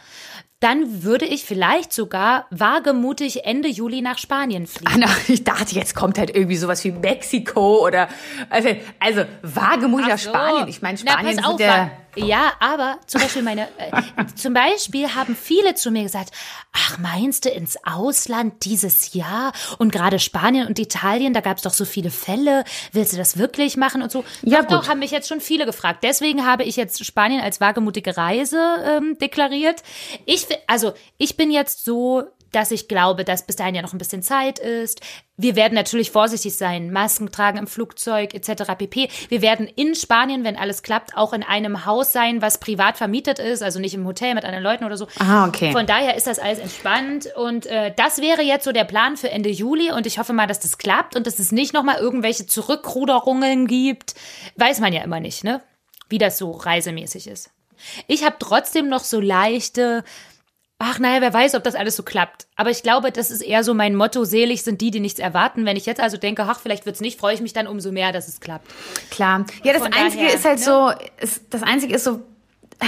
Dann 0.60 1.02
würde 1.02 1.24
ich 1.24 1.44
vielleicht 1.44 1.90
sogar 1.90 2.46
wagemutig 2.50 3.46
Ende 3.46 3.68
Juli 3.68 4.02
nach 4.02 4.18
Spanien 4.18 4.66
fliegen. 4.66 4.92
Anna, 4.92 5.08
ich 5.28 5.42
dachte, 5.42 5.74
jetzt 5.74 5.94
kommt 5.94 6.18
halt 6.18 6.36
irgendwie 6.36 6.56
sowas 6.56 6.84
wie 6.84 6.92
Mexiko 6.92 7.86
oder 7.86 8.08
also, 8.50 8.68
also 8.98 9.24
wagemutig 9.40 10.08
nach 10.08 10.14
Ach 10.14 10.18
so. 10.18 10.28
Spanien. 10.28 10.68
Ich 10.68 10.82
meine, 10.82 10.98
Na, 11.02 11.12
Spanien 11.12 11.38
ist 11.38 11.44
auf, 11.46 11.56
der. 11.56 11.90
Ja, 12.16 12.52
aber 12.60 12.98
zum 13.06 13.20
Beispiel 13.20 13.42
meine, 13.42 13.68
äh, 13.78 13.90
zum 14.34 14.54
Beispiel 14.54 15.14
haben 15.14 15.36
viele 15.36 15.74
zu 15.74 15.90
mir 15.90 16.02
gesagt, 16.02 16.32
ach, 16.72 16.98
meinst 16.98 17.44
du 17.44 17.50
ins 17.50 17.76
Ausland 17.84 18.64
dieses 18.64 19.14
Jahr? 19.14 19.52
Und 19.78 19.92
gerade 19.92 20.18
Spanien 20.18 20.66
und 20.66 20.78
Italien, 20.78 21.32
da 21.32 21.40
gab 21.40 21.58
es 21.58 21.62
doch 21.62 21.72
so 21.72 21.84
viele 21.84 22.10
Fälle. 22.10 22.64
Willst 22.92 23.12
du 23.12 23.16
das 23.16 23.38
wirklich 23.38 23.76
machen 23.76 24.02
und 24.02 24.10
so? 24.10 24.24
Ja, 24.42 24.62
doch, 24.62 24.68
doch, 24.68 24.80
gut. 24.80 24.88
haben 24.88 24.98
mich 24.98 25.10
jetzt 25.10 25.28
schon 25.28 25.40
viele 25.40 25.66
gefragt. 25.66 26.02
Deswegen 26.02 26.46
habe 26.46 26.64
ich 26.64 26.76
jetzt 26.76 27.04
Spanien 27.04 27.40
als 27.40 27.60
wagemutige 27.60 28.16
Reise 28.16 28.58
ähm, 28.84 29.18
deklariert. 29.18 29.82
Ich, 30.26 30.46
also, 30.66 30.92
ich 31.18 31.36
bin 31.36 31.50
jetzt 31.50 31.84
so, 31.84 32.24
dass 32.52 32.70
ich 32.70 32.88
glaube, 32.88 33.24
dass 33.24 33.46
bis 33.46 33.56
dahin 33.56 33.74
ja 33.74 33.82
noch 33.82 33.92
ein 33.92 33.98
bisschen 33.98 34.22
Zeit 34.22 34.58
ist. 34.58 35.00
Wir 35.36 35.56
werden 35.56 35.74
natürlich 35.74 36.10
vorsichtig 36.10 36.56
sein, 36.56 36.92
Masken 36.92 37.32
tragen 37.32 37.58
im 37.58 37.66
Flugzeug 37.66 38.34
etc. 38.34 38.74
pp. 38.76 39.08
Wir 39.28 39.40
werden 39.40 39.66
in 39.66 39.94
Spanien, 39.94 40.44
wenn 40.44 40.56
alles 40.56 40.82
klappt, 40.82 41.16
auch 41.16 41.32
in 41.32 41.42
einem 41.42 41.86
Haus 41.86 42.12
sein, 42.12 42.42
was 42.42 42.58
privat 42.58 42.98
vermietet 42.98 43.38
ist, 43.38 43.62
also 43.62 43.80
nicht 43.80 43.94
im 43.94 44.06
Hotel 44.06 44.34
mit 44.34 44.44
anderen 44.44 44.64
Leuten 44.64 44.84
oder 44.84 44.98
so. 44.98 45.06
Aha, 45.18 45.46
okay. 45.46 45.72
Von 45.72 45.86
daher 45.86 46.16
ist 46.16 46.26
das 46.26 46.38
alles 46.38 46.58
entspannt 46.58 47.28
und 47.36 47.66
äh, 47.66 47.94
das 47.96 48.18
wäre 48.18 48.42
jetzt 48.42 48.64
so 48.64 48.72
der 48.72 48.84
Plan 48.84 49.16
für 49.16 49.30
Ende 49.30 49.48
Juli 49.48 49.92
und 49.92 50.06
ich 50.06 50.18
hoffe 50.18 50.34
mal, 50.34 50.46
dass 50.46 50.60
das 50.60 50.76
klappt 50.76 51.16
und 51.16 51.26
dass 51.26 51.38
es 51.38 51.52
nicht 51.52 51.72
nochmal 51.72 51.96
irgendwelche 51.96 52.46
Zurückruderungen 52.46 53.66
gibt. 53.66 54.14
Weiß 54.56 54.80
man 54.80 54.92
ja 54.92 55.02
immer 55.02 55.20
nicht, 55.20 55.42
ne? 55.42 55.62
Wie 56.10 56.18
das 56.18 56.36
so 56.36 56.50
reisemäßig 56.50 57.28
ist. 57.28 57.50
Ich 58.06 58.24
habe 58.24 58.36
trotzdem 58.38 58.88
noch 58.88 59.04
so 59.04 59.20
leichte 59.20 60.04
Ach, 60.82 60.98
naja, 60.98 61.20
wer 61.20 61.34
weiß, 61.34 61.56
ob 61.56 61.62
das 61.62 61.74
alles 61.74 61.94
so 61.94 62.02
klappt. 62.02 62.46
Aber 62.56 62.70
ich 62.70 62.82
glaube, 62.82 63.12
das 63.12 63.30
ist 63.30 63.42
eher 63.42 63.62
so 63.64 63.74
mein 63.74 63.94
Motto, 63.94 64.24
selig 64.24 64.62
sind 64.62 64.80
die, 64.80 64.90
die 64.90 65.00
nichts 65.00 65.20
erwarten. 65.20 65.66
Wenn 65.66 65.76
ich 65.76 65.84
jetzt 65.84 66.00
also 66.00 66.16
denke, 66.16 66.44
ach, 66.44 66.58
vielleicht 66.58 66.86
wird's 66.86 67.02
nicht, 67.02 67.20
freue 67.20 67.34
ich 67.34 67.42
mich 67.42 67.52
dann 67.52 67.66
umso 67.66 67.92
mehr, 67.92 68.12
dass 68.12 68.28
es 68.28 68.40
klappt. 68.40 68.66
Klar. 69.10 69.44
Ja, 69.62 69.74
das 69.74 69.82
Von 69.82 69.92
Einzige 69.92 70.24
daher, 70.24 70.34
ist 70.34 70.44
halt 70.46 70.58
ne? 70.58 70.64
so, 70.64 70.90
ist, 71.22 71.42
das 71.50 71.62
Einzige 71.62 71.94
ist 71.94 72.04
so, 72.04 72.22
ah, 72.78 72.86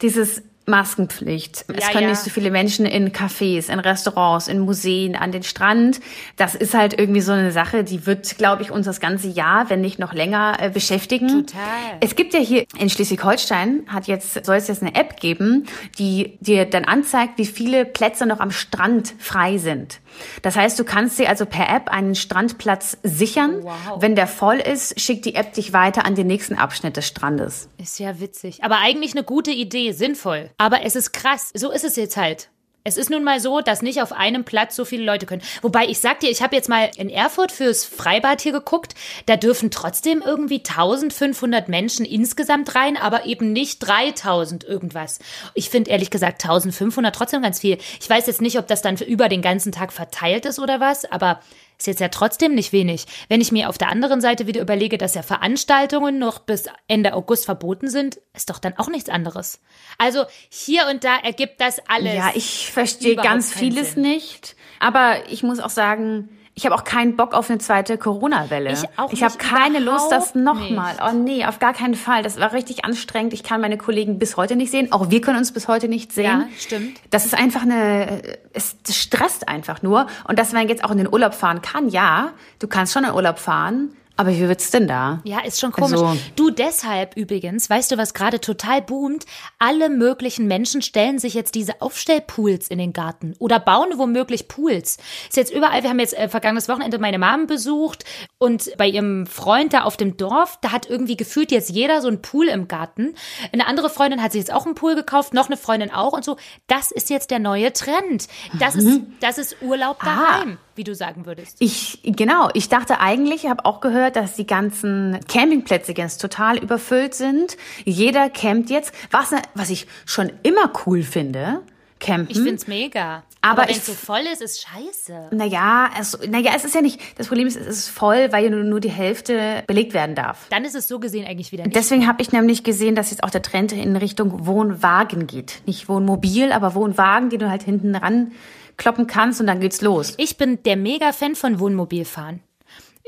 dieses 0.00 0.42
Maskenpflicht. 0.66 1.64
es 1.68 1.84
Ja, 1.84 1.90
können 1.90 2.04
ja. 2.04 2.10
nicht 2.10 2.20
so 2.20 2.30
viele 2.30 2.50
Menschen 2.50 2.86
in 2.86 3.12
Cafés, 3.12 3.70
in 3.70 3.80
Restaurants, 3.80 4.48
in 4.48 4.60
Museen, 4.60 5.16
an 5.16 5.32
den 5.32 5.42
Strand. 5.42 6.00
Das 6.36 6.54
ist 6.54 6.74
halt 6.74 6.98
irgendwie 6.98 7.20
so 7.20 7.32
eine 7.32 7.50
Sache, 7.50 7.84
die 7.84 8.06
wird, 8.06 8.38
glaube 8.38 8.62
ich, 8.62 8.70
uns 8.70 8.86
das 8.86 9.00
ganze 9.00 9.28
Jahr, 9.28 9.70
wenn 9.70 9.80
nicht 9.80 9.98
noch 9.98 10.12
länger, 10.12 10.56
äh, 10.60 10.70
beschäftigen. 10.70 11.46
Total. 11.46 11.62
Es 12.00 12.14
gibt 12.14 12.34
ja 12.34 12.40
hier 12.40 12.64
in 12.78 12.88
Schleswig-Holstein, 12.88 13.84
hat 13.88 14.06
jetzt, 14.06 14.44
soll 14.44 14.56
es 14.56 14.68
jetzt 14.68 14.82
eine 14.82 14.94
App 14.94 15.18
geben, 15.18 15.66
die 15.98 16.38
dir 16.40 16.64
dann 16.64 16.84
anzeigt, 16.84 17.38
wie 17.38 17.46
viele 17.46 17.84
Plätze 17.84 18.26
noch 18.26 18.40
am 18.40 18.50
Strand 18.50 19.14
frei 19.18 19.58
sind. 19.58 20.00
Das 20.42 20.56
heißt, 20.56 20.78
du 20.78 20.84
kannst 20.84 21.18
dir 21.18 21.28
also 21.28 21.46
per 21.46 21.68
App 21.68 21.88
einen 21.88 22.14
Strandplatz 22.14 22.98
sichern. 23.02 23.62
Wow. 23.62 23.72
Wenn 24.00 24.14
der 24.14 24.26
voll 24.26 24.56
ist, 24.56 25.00
schickt 25.00 25.24
die 25.24 25.34
App 25.34 25.54
dich 25.54 25.72
weiter 25.72 26.04
an 26.04 26.14
den 26.14 26.26
nächsten 26.26 26.54
Abschnitt 26.54 26.96
des 26.96 27.06
Strandes. 27.06 27.68
Ist 27.78 27.98
ja 27.98 28.20
witzig. 28.20 28.62
Aber 28.62 28.78
eigentlich 28.78 29.12
eine 29.12 29.24
gute 29.24 29.50
Idee, 29.50 29.92
sinnvoll. 29.92 30.50
Aber 30.58 30.82
es 30.82 30.96
ist 30.96 31.12
krass. 31.12 31.50
So 31.54 31.70
ist 31.70 31.84
es 31.84 31.96
jetzt 31.96 32.16
halt. 32.16 32.48
Es 32.84 32.96
ist 32.96 33.10
nun 33.10 33.22
mal 33.22 33.38
so, 33.38 33.60
dass 33.60 33.80
nicht 33.80 34.02
auf 34.02 34.12
einem 34.12 34.42
Platz 34.44 34.74
so 34.74 34.84
viele 34.84 35.04
Leute 35.04 35.24
können. 35.24 35.42
Wobei 35.62 35.86
ich 35.86 36.00
sag 36.00 36.18
dir, 36.18 36.30
ich 36.30 36.42
habe 36.42 36.56
jetzt 36.56 36.68
mal 36.68 36.90
in 36.96 37.10
Erfurt 37.10 37.52
fürs 37.52 37.84
Freibad 37.84 38.40
hier 38.40 38.50
geguckt, 38.50 38.94
da 39.26 39.36
dürfen 39.36 39.70
trotzdem 39.70 40.20
irgendwie 40.24 40.58
1500 40.58 41.68
Menschen 41.68 42.04
insgesamt 42.04 42.74
rein, 42.74 42.96
aber 42.96 43.24
eben 43.26 43.52
nicht 43.52 43.78
3000 43.78 44.64
irgendwas. 44.64 45.20
Ich 45.54 45.70
finde 45.70 45.90
ehrlich 45.90 46.10
gesagt 46.10 46.42
1500 46.42 47.14
trotzdem 47.14 47.42
ganz 47.42 47.60
viel. 47.60 47.78
Ich 48.00 48.10
weiß 48.10 48.26
jetzt 48.26 48.42
nicht, 48.42 48.58
ob 48.58 48.66
das 48.66 48.82
dann 48.82 48.96
über 48.96 49.28
den 49.28 49.42
ganzen 49.42 49.70
Tag 49.70 49.92
verteilt 49.92 50.44
ist 50.44 50.58
oder 50.58 50.80
was, 50.80 51.04
aber 51.04 51.40
ist 51.82 51.86
jetzt 51.86 52.00
ja 52.00 52.08
trotzdem 52.08 52.54
nicht 52.54 52.72
wenig. 52.72 53.06
Wenn 53.28 53.40
ich 53.40 53.50
mir 53.50 53.68
auf 53.68 53.76
der 53.76 53.88
anderen 53.88 54.20
Seite 54.20 54.46
wieder 54.46 54.60
überlege, 54.60 54.98
dass 54.98 55.14
ja 55.14 55.22
Veranstaltungen 55.22 56.18
noch 56.18 56.38
bis 56.38 56.66
Ende 56.86 57.14
August 57.14 57.44
verboten 57.44 57.90
sind, 57.90 58.20
ist 58.34 58.50
doch 58.50 58.60
dann 58.60 58.74
auch 58.78 58.88
nichts 58.88 59.10
anderes. 59.10 59.60
Also 59.98 60.24
hier 60.48 60.86
und 60.88 61.02
da 61.02 61.16
ergibt 61.18 61.60
das 61.60 61.80
alles. 61.88 62.14
Ja, 62.14 62.30
ich 62.34 62.70
verstehe 62.70 63.16
ganz 63.16 63.52
vieles 63.52 63.92
Sinn. 63.92 64.02
nicht. 64.02 64.54
Aber 64.78 65.28
ich 65.28 65.42
muss 65.42 65.58
auch 65.58 65.70
sagen, 65.70 66.28
ich 66.54 66.66
habe 66.66 66.74
auch 66.74 66.84
keinen 66.84 67.16
Bock 67.16 67.32
auf 67.32 67.48
eine 67.48 67.58
zweite 67.58 67.96
Corona-Welle. 67.96 68.72
Ich 68.72 68.98
auch 68.98 69.10
Ich 69.10 69.22
habe 69.22 69.38
keine 69.38 69.78
Lust, 69.78 70.12
das 70.12 70.34
nochmal. 70.34 70.96
Oh 71.02 71.12
nee, 71.14 71.46
auf 71.46 71.58
gar 71.58 71.72
keinen 71.72 71.94
Fall. 71.94 72.22
Das 72.22 72.38
war 72.38 72.52
richtig 72.52 72.84
anstrengend. 72.84 73.32
Ich 73.32 73.42
kann 73.42 73.62
meine 73.62 73.78
Kollegen 73.78 74.18
bis 74.18 74.36
heute 74.36 74.54
nicht 74.54 74.70
sehen. 74.70 74.92
Auch 74.92 75.08
wir 75.08 75.22
können 75.22 75.38
uns 75.38 75.52
bis 75.52 75.66
heute 75.66 75.88
nicht 75.88 76.12
sehen. 76.12 76.24
Ja, 76.24 76.48
stimmt. 76.58 77.00
Das 77.08 77.24
ist 77.24 77.34
einfach 77.34 77.62
eine, 77.62 78.22
es 78.52 78.76
stresst 78.90 79.48
einfach 79.48 79.80
nur. 79.80 80.06
Und 80.28 80.38
dass 80.38 80.52
man 80.52 80.68
jetzt 80.68 80.84
auch 80.84 80.90
in 80.90 80.98
den 80.98 81.10
Urlaub 81.10 81.32
fahren 81.32 81.62
kann, 81.62 81.88
ja, 81.88 82.32
du 82.58 82.68
kannst 82.68 82.92
schon 82.92 83.04
in 83.04 83.10
den 83.10 83.16
Urlaub 83.16 83.38
fahren. 83.38 83.96
Aber 84.22 84.30
wie 84.30 84.48
wird's 84.48 84.70
denn 84.70 84.86
da? 84.86 85.20
Ja, 85.24 85.40
ist 85.40 85.58
schon 85.58 85.72
komisch. 85.72 86.00
Also, 86.00 86.16
du 86.36 86.50
deshalb 86.50 87.16
übrigens, 87.16 87.68
weißt 87.68 87.90
du, 87.90 87.98
was 87.98 88.14
gerade 88.14 88.40
total 88.40 88.80
boomt? 88.80 89.26
Alle 89.58 89.88
möglichen 89.88 90.46
Menschen 90.46 90.80
stellen 90.80 91.18
sich 91.18 91.34
jetzt 91.34 91.56
diese 91.56 91.82
Aufstellpools 91.82 92.68
in 92.68 92.78
den 92.78 92.92
Garten 92.92 93.34
oder 93.40 93.58
bauen 93.58 93.88
womöglich 93.96 94.46
Pools. 94.46 94.98
Ist 95.28 95.36
jetzt 95.36 95.52
überall, 95.52 95.82
wir 95.82 95.90
haben 95.90 95.98
jetzt 95.98 96.16
äh, 96.16 96.28
vergangenes 96.28 96.68
Wochenende 96.68 97.00
meine 97.00 97.18
Mom 97.18 97.48
besucht 97.48 98.04
und 98.42 98.76
bei 98.76 98.88
ihrem 98.88 99.26
Freund 99.26 99.72
da 99.72 99.84
auf 99.84 99.96
dem 99.96 100.16
Dorf, 100.16 100.58
da 100.60 100.72
hat 100.72 100.90
irgendwie 100.90 101.16
gefühlt 101.16 101.52
jetzt 101.52 101.70
jeder 101.70 102.02
so 102.02 102.08
einen 102.08 102.20
Pool 102.20 102.48
im 102.48 102.66
Garten. 102.66 103.14
Eine 103.52 103.68
andere 103.68 103.88
Freundin 103.88 104.20
hat 104.20 104.32
sich 104.32 104.40
jetzt 104.40 104.52
auch 104.52 104.66
einen 104.66 104.74
Pool 104.74 104.96
gekauft, 104.96 105.32
noch 105.32 105.46
eine 105.46 105.56
Freundin 105.56 105.92
auch 105.92 106.12
und 106.12 106.24
so. 106.24 106.36
Das 106.66 106.90
ist 106.90 107.08
jetzt 107.08 107.30
der 107.30 107.38
neue 107.38 107.72
Trend. 107.72 108.26
Das 108.58 108.74
mhm. 108.74 108.86
ist 108.86 109.00
das 109.20 109.38
ist 109.38 109.62
Urlaub 109.62 109.98
ah. 110.00 110.04
daheim. 110.04 110.58
Ah 110.60 110.66
wie 110.74 110.84
du 110.84 110.94
sagen 110.94 111.26
würdest. 111.26 111.58
Ich, 111.60 112.00
genau, 112.02 112.48
ich 112.54 112.70
dachte 112.70 112.98
eigentlich, 112.98 113.44
ich 113.44 113.50
habe 113.50 113.66
auch 113.66 113.82
gehört, 113.82 114.16
dass 114.16 114.36
die 114.36 114.46
ganzen 114.46 115.20
Campingplätze 115.28 115.92
jetzt 115.94 116.18
total 116.18 116.56
überfüllt 116.56 117.14
sind. 117.14 117.58
Jeder 117.84 118.30
campt 118.30 118.70
jetzt. 118.70 118.94
Was, 119.10 119.32
was 119.54 119.68
ich 119.68 119.86
schon 120.06 120.32
immer 120.42 120.72
cool 120.86 121.02
finde, 121.02 121.60
campen. 122.00 122.30
Ich 122.30 122.40
find's 122.40 122.66
mega. 122.66 123.22
Aber, 123.42 123.62
Aber 123.62 123.68
wenn 123.68 123.76
es 123.76 123.86
so 123.86 123.92
voll 123.92 124.22
ist, 124.32 124.40
ist 124.40 124.62
scheiße. 124.62 125.30
Naja, 125.32 125.90
es, 125.98 126.16
naja, 126.28 126.52
es 126.54 126.64
ist 126.64 126.74
ja 126.74 126.80
nicht, 126.80 127.00
das 127.18 127.26
Problem 127.26 127.48
ist, 127.48 127.56
es 127.56 127.66
ist 127.66 127.88
voll, 127.88 128.30
weil 128.30 128.50
nur, 128.50 128.62
nur 128.62 128.80
die 128.80 128.90
Hälfte 128.90 129.64
belegt 129.66 129.94
werden 129.94 130.14
darf. 130.14 130.46
Dann 130.50 130.64
ist 130.64 130.76
es 130.76 130.86
so 130.86 131.00
gesehen 131.00 131.26
eigentlich 131.26 131.50
wieder 131.50 131.64
nicht. 131.64 131.74
Deswegen 131.74 132.06
habe 132.06 132.22
ich 132.22 132.30
nämlich 132.30 132.62
gesehen, 132.62 132.94
dass 132.94 133.10
jetzt 133.10 133.24
auch 133.24 133.30
der 133.30 133.42
Trend 133.42 133.72
in 133.72 133.96
Richtung 133.96 134.46
Wohnwagen 134.46 135.26
geht. 135.26 135.62
Nicht 135.66 135.88
Wohnmobil, 135.88 136.52
aber 136.52 136.74
Wohnwagen, 136.74 137.30
die 137.30 137.38
du 137.38 137.50
halt 137.50 137.64
hinten 137.64 137.96
ran 137.96 138.32
kloppen 138.76 139.06
kannst 139.06 139.40
und 139.40 139.46
dann 139.46 139.60
geht's 139.60 139.80
los. 139.80 140.14
Ich 140.16 140.36
bin 140.36 140.62
der 140.62 140.76
Mega-Fan 140.76 141.34
von 141.34 141.60
Wohnmobilfahren. 141.60 142.40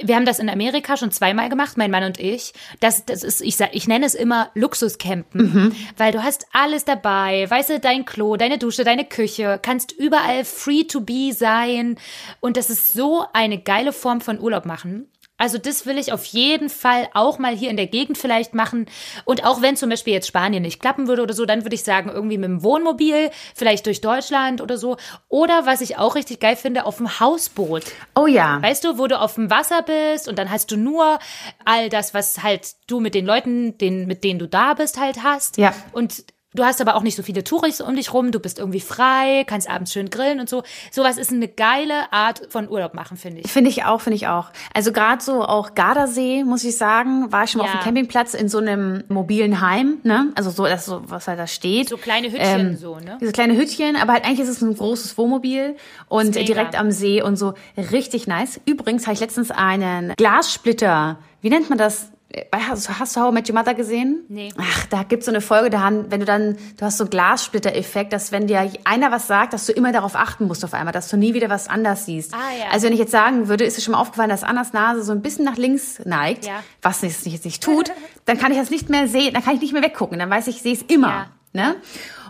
Wir 0.03 0.17
haben 0.17 0.25
das 0.25 0.39
in 0.39 0.49
Amerika 0.49 0.97
schon 0.97 1.13
zweimal 1.13 1.49
gemacht, 1.49 1.77
mein 1.77 1.91
Mann 1.91 2.05
und 2.05 2.19
ich. 2.19 2.53
Das, 2.81 3.05
das 3.05 3.23
ist, 3.23 3.41
ich, 3.41 3.57
sag, 3.57 3.75
ich 3.75 3.87
nenne 3.87 4.07
es 4.07 4.15
immer 4.15 4.51
Luxuscampen, 4.55 5.53
mhm. 5.53 5.77
weil 5.97 6.13
du 6.13 6.23
hast 6.23 6.47
alles 6.53 6.85
dabei, 6.85 7.49
weißt 7.49 7.71
du, 7.71 7.81
dein 7.81 8.05
Klo, 8.05 8.37
deine 8.37 8.59
Dusche, 8.59 8.85
deine 8.85 9.05
Küche, 9.05 9.61
kannst 9.63 9.93
überall 9.93 10.45
free 10.45 10.85
to 10.85 11.01
be 11.01 11.33
sein 11.33 11.97
und 12.41 12.57
das 12.57 12.71
ist 12.71 12.93
so 12.93 13.25
eine 13.33 13.59
geile 13.59 13.93
Form 13.93 14.21
von 14.21 14.41
Urlaub 14.41 14.67
machen. 14.67 15.09
Also 15.37 15.59
das 15.59 15.85
will 15.85 15.99
ich 15.99 16.13
auf 16.13 16.25
jeden 16.27 16.69
Fall 16.69 17.09
auch 17.13 17.39
mal 17.39 17.57
hier 17.57 17.69
in 17.71 17.77
der 17.77 17.89
Gegend 17.89 18.17
vielleicht 18.17 18.55
machen. 18.55 18.87
Und 19.25 19.45
auch 19.45 19.63
wenn 19.63 19.77
zum 19.77 19.91
Beispiel 19.91 20.13
jetzt 20.13 20.29
Spanien 20.29 20.63
nicht 20.63 20.81
klappen 20.81 21.09
würde 21.09 21.23
oder 21.23 21.35
so, 21.35 21.45
dann 21.45 21.65
würde 21.65 21.75
ich 21.75 21.83
sagen, 21.83 22.09
irgendwie 22.09 22.39
mit 22.39 22.49
dem 22.49 22.63
Wohnmobil, 22.63 23.31
vielleicht 23.55 23.87
durch 23.87 24.01
Deutschland 24.01 24.61
oder 24.61 24.79
so. 24.79 24.97
Oder 25.29 25.67
was 25.67 25.81
ich 25.81 25.99
auch 25.99 26.15
richtig 26.15 26.39
geil 26.39 26.55
finde, 26.55 26.87
auf 26.87 26.99
dem 26.99 27.19
Hausboot. 27.19 27.85
Oh 28.15 28.29
ja. 28.29 28.63
Weißt 28.63 28.85
du, 28.85 28.97
wo 28.97 29.09
du 29.09 29.19
auf 29.19 29.35
dem 29.35 29.51
Wasser 29.51 29.83
bist 29.83 30.29
und 30.29 30.39
dann 30.39 30.51
hast 30.51 30.71
du 30.71 30.77
nur 30.77 31.19
all 31.65 31.89
das, 31.89 32.15
was 32.15 32.45
halt 32.45 32.75
du 32.87 33.01
mit 33.01 33.15
den 33.15 33.27
Leuten, 33.27 33.77
den, 33.79 34.07
mit 34.07 34.23
denen 34.23 34.39
du 34.39 34.47
da 34.47 34.75
bist, 34.75 35.01
halt 35.01 35.25
hast. 35.25 35.59
Ja. 35.59 35.75
Und 35.91 36.25
Du 36.55 36.65
hast 36.65 36.81
aber 36.81 36.95
auch 36.95 37.03
nicht 37.03 37.17
so 37.17 37.25
viele 37.25 37.43
Touris 37.43 37.81
um 37.81 37.97
dich 37.97 38.13
rum, 38.15 38.31
du 38.31 38.39
bist 38.39 38.61
irgendwie 38.61 38.81
frei, 38.81 39.43
kannst 39.45 39.69
abends 39.69 39.93
schön 39.93 40.09
grillen 40.09 40.39
und 40.39 40.49
so. 40.49 40.63
Sowas 40.93 41.19
ist 41.19 41.33
eine 41.33 41.49
geile 41.49 42.13
Art 42.13 42.43
von 42.49 42.71
Urlaub 42.71 42.95
machen, 42.95 43.17
finde 43.17 43.41
ich. 43.41 43.51
Finde 43.51 43.71
ich 43.71 43.85
auch, 43.85 44.01
finde 44.01 44.15
ich 44.17 44.29
auch. 44.29 44.51
Also 44.73 44.93
gerade 44.93 45.21
so 45.21 45.43
auch 45.43 45.75
Gardasee, 45.75 46.45
muss 46.45 46.63
ich 46.63 46.77
sagen, 46.77 47.33
war 47.33 47.45
ich 47.45 47.51
schon 47.51 47.61
mal 47.61 47.67
ja. 47.67 47.73
auf 47.73 47.81
dem 47.81 47.85
Campingplatz 47.85 48.35
in 48.35 48.49
so 48.49 48.59
einem 48.59 49.03
mobilen 49.09 49.61
Heim, 49.61 49.99
ne? 50.05 50.31
Also 50.37 50.51
so, 50.51 50.65
das 50.65 50.87
so, 50.87 51.03
was 51.07 51.27
halt 51.27 51.41
da 51.41 51.49
steht. 51.49 51.89
So 51.89 51.97
kleine 51.97 52.29
Hütchen 52.29 52.61
ähm, 52.61 52.77
so, 52.77 53.01
ne? 53.01 53.19
Diese 53.21 53.33
kleine 53.33 53.57
Hütchen, 53.57 53.97
aber 53.97 54.13
halt 54.13 54.25
eigentlich 54.25 54.41
ist 54.41 54.49
es 54.49 54.63
ein 54.63 54.77
großes 54.77 55.19
Wohnmobil 55.19 55.75
und 56.09 56.37
direkt 56.37 56.79
am 56.79 56.93
See 56.93 57.21
und 57.21 57.37
so 57.37 57.55
richtig 57.77 58.29
nice. 58.29 58.61
Übrigens 58.65 59.07
habe 59.07 59.15
ich 59.15 59.21
letztens 59.21 59.51
einen 59.51 60.15
Glassplitter, 60.17 61.19
wie 61.41 61.51
nennt 61.51 61.69
man 61.69 61.79
das? 61.79 62.11
Hast, 62.53 62.99
hast 62.99 63.17
du 63.17 63.21
How 63.21 63.31
I 63.31 63.35
Met 63.35 63.49
Your 63.49 63.55
Mother 63.55 63.75
gesehen? 63.75 64.25
Nee. 64.29 64.53
Ach, 64.59 64.87
da 64.87 65.03
gibt's 65.03 65.27
so 65.27 65.33
eine 65.33 65.41
Folge, 65.41 65.71
da 65.71 65.81
haben, 65.81 66.11
wenn 66.11 66.21
du 66.21 66.27
dann, 66.27 66.57
du 66.77 66.85
hast 66.85 66.99
so 66.99 67.07
Glassplitter-Effekt, 67.07 68.13
dass 68.13 68.33
wenn 68.33 68.47
dir 68.47 68.71
einer 68.85 69.13
was 69.13 69.27
sagt, 69.27 69.53
dass 69.53 69.67
du 69.67 69.73
immer 69.73 69.93
darauf 69.93 70.17
achten 70.17 70.47
musst 70.47 70.65
auf 70.65 70.75
einmal, 70.75 70.93
dass 70.93 71.09
du 71.09 71.17
nie 71.17 71.35
wieder 71.35 71.49
was 71.51 71.69
anders 71.69 72.07
siehst. 72.07 72.35
Ah, 72.35 72.39
ja. 72.59 72.73
Also 72.73 72.87
wenn 72.87 72.93
ich 72.93 72.99
jetzt 72.99 73.13
sagen 73.13 73.49
würde, 73.49 73.65
ist 73.65 73.79
es 73.79 73.85
schon 73.85 73.93
mal 73.93 74.01
aufgefallen, 74.01 74.31
dass 74.31 74.43
Annas 74.43 74.73
Nase 74.73 75.03
so 75.03 75.13
ein 75.13 75.23
bisschen 75.23 75.45
nach 75.45 75.57
links 75.57 76.01
neigt, 76.05 76.47
ja. 76.47 76.63
was 76.83 77.03
es 77.03 77.25
jetzt 77.25 77.45
nicht 77.45 77.63
tut, 77.63 77.93
dann 78.25 78.39
kann 78.39 78.53
ich 78.53 78.59
das 78.59 78.71
nicht 78.71 78.91
mehr 78.91 79.07
sehen, 79.07 79.35
dann 79.35 79.45
kann 79.45 79.55
ich 79.55 79.61
nicht 79.61 79.73
mehr 79.73 79.83
weggucken, 79.83 80.19
dann 80.19 80.31
weiß 80.31 80.47
ich, 80.49 80.57
ich 80.57 80.63
sehe 80.63 80.75
es 80.75 80.83
immer. 80.83 81.09
Ja. 81.09 81.27
Ne? 81.53 81.77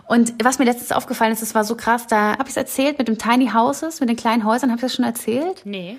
Und 0.07 0.33
was 0.43 0.59
mir 0.59 0.65
letztens 0.65 0.91
aufgefallen 0.91 1.33
ist, 1.33 1.41
das 1.41 1.55
war 1.55 1.63
so 1.63 1.75
krass, 1.75 2.05
da 2.07 2.33
habe 2.33 2.43
ich 2.43 2.49
es 2.49 2.57
erzählt 2.57 2.99
mit 2.99 3.07
dem 3.07 3.17
Tiny 3.17 3.49
Houses, 3.49 3.99
mit 3.99 4.09
den 4.09 4.15
kleinen 4.15 4.45
Häusern, 4.45 4.69
habe 4.69 4.77
ich 4.77 4.83
das 4.83 4.95
schon 4.95 5.05
erzählt? 5.05 5.61
Nee. 5.65 5.97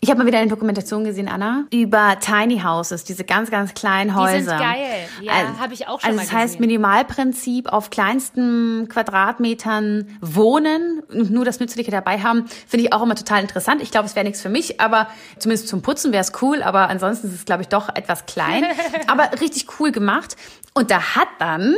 Ich 0.00 0.10
habe 0.10 0.20
mal 0.20 0.26
wieder 0.26 0.38
eine 0.38 0.48
Dokumentation 0.48 1.02
gesehen, 1.02 1.28
Anna, 1.28 1.64
über 1.72 2.18
Tiny 2.20 2.60
Houses, 2.60 3.02
diese 3.02 3.24
ganz, 3.24 3.50
ganz 3.50 3.74
kleinen 3.74 4.14
Häuser. 4.14 4.38
Die 4.38 4.44
sind 4.44 4.58
geil. 4.58 5.08
Ja, 5.22 5.32
also, 5.32 5.58
habe 5.58 5.74
ich 5.74 5.88
auch 5.88 6.00
schon 6.00 6.10
also 6.10 6.16
mal 6.16 6.22
das 6.22 6.32
heißt 6.32 6.60
Minimalprinzip, 6.60 7.72
auf 7.72 7.90
kleinsten 7.90 8.88
Quadratmetern 8.88 10.06
wohnen 10.20 11.02
und 11.08 11.32
nur 11.32 11.44
das 11.44 11.58
Nützliche 11.58 11.90
dabei 11.90 12.22
haben, 12.22 12.46
finde 12.68 12.86
ich 12.86 12.92
auch 12.92 13.02
immer 13.02 13.16
total 13.16 13.42
interessant. 13.42 13.82
Ich 13.82 13.90
glaube, 13.90 14.06
es 14.06 14.14
wäre 14.14 14.24
nichts 14.24 14.40
für 14.40 14.48
mich, 14.48 14.80
aber 14.80 15.08
zumindest 15.40 15.66
zum 15.66 15.82
Putzen 15.82 16.12
wäre 16.12 16.22
es 16.22 16.32
cool, 16.42 16.62
aber 16.62 16.88
ansonsten 16.88 17.26
ist 17.26 17.34
es, 17.34 17.44
glaube 17.44 17.62
ich, 17.62 17.68
doch 17.68 17.88
etwas 17.88 18.26
klein. 18.26 18.64
aber 19.08 19.40
richtig 19.40 19.66
cool 19.80 19.90
gemacht. 19.90 20.36
Und 20.74 20.92
da 20.92 21.16
hat 21.16 21.28
dann, 21.40 21.74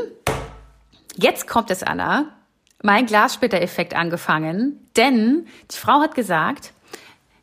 jetzt 1.17 1.49
kommt 1.49 1.71
es, 1.71 1.83
Anna, 1.83 2.27
mein 2.83 3.07
Glassplitter-Effekt 3.07 3.95
angefangen, 3.95 4.91
denn 4.97 5.47
die 5.71 5.77
Frau 5.77 6.01
hat 6.01 6.15
gesagt, 6.15 6.75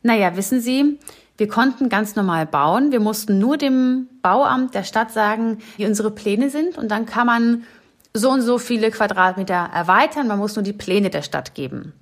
naja, 0.04 0.36
wissen 0.36 0.62
Sie, 0.62 1.00
wir 1.38 1.48
konnten 1.48 1.90
ganz 1.90 2.16
normal 2.16 2.46
bauen. 2.46 2.92
Wir 2.92 3.00
mussten 3.00 3.38
nur 3.40 3.58
dem 3.58 4.08
Bauamt 4.22 4.74
der 4.74 4.84
Stadt 4.84 5.12
sagen, 5.12 5.60
wie 5.78 5.86
unsere 5.86 6.12
Pläne 6.12 6.50
sind. 6.50 6.78
Und 6.78 6.90
dann 6.90 7.06
kann 7.06 7.28
man 7.28 7.64
so 8.14 8.32
und 8.32 8.42
so 8.42 8.58
viele 8.58 8.90
Quadratmeter 8.90 9.70
erweitern. 9.74 10.28
Man 10.28 10.40
muss 10.40 10.56
nur 10.56 10.64
die 10.64 10.74
Pläne 10.74 11.10
der 11.10 11.22
Stadt 11.22 11.54
geben. 11.54 11.94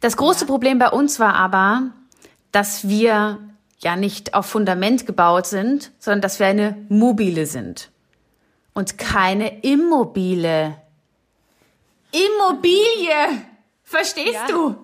Das 0.00 0.16
große. 0.18 0.44
Problem 0.44 0.78
bei 0.78 0.90
uns 0.90 1.18
war 1.18 1.34
aber, 1.34 1.90
dass 2.52 2.86
wir 2.86 3.38
ja 3.78 3.96
nicht 3.96 4.34
auf 4.34 4.46
Fundament 4.46 5.06
gebaut 5.06 5.46
sind, 5.46 5.90
sondern 5.98 6.20
dass 6.20 6.38
wir 6.38 6.46
eine 6.46 6.76
mobile 6.88 7.46
sind. 7.46 7.90
Und 8.74 8.98
keine 8.98 9.62
immobile. 9.62 10.76
Immobilie! 12.12 13.42
Verstehst 13.82 14.34
ja. 14.34 14.46
du? 14.48 14.76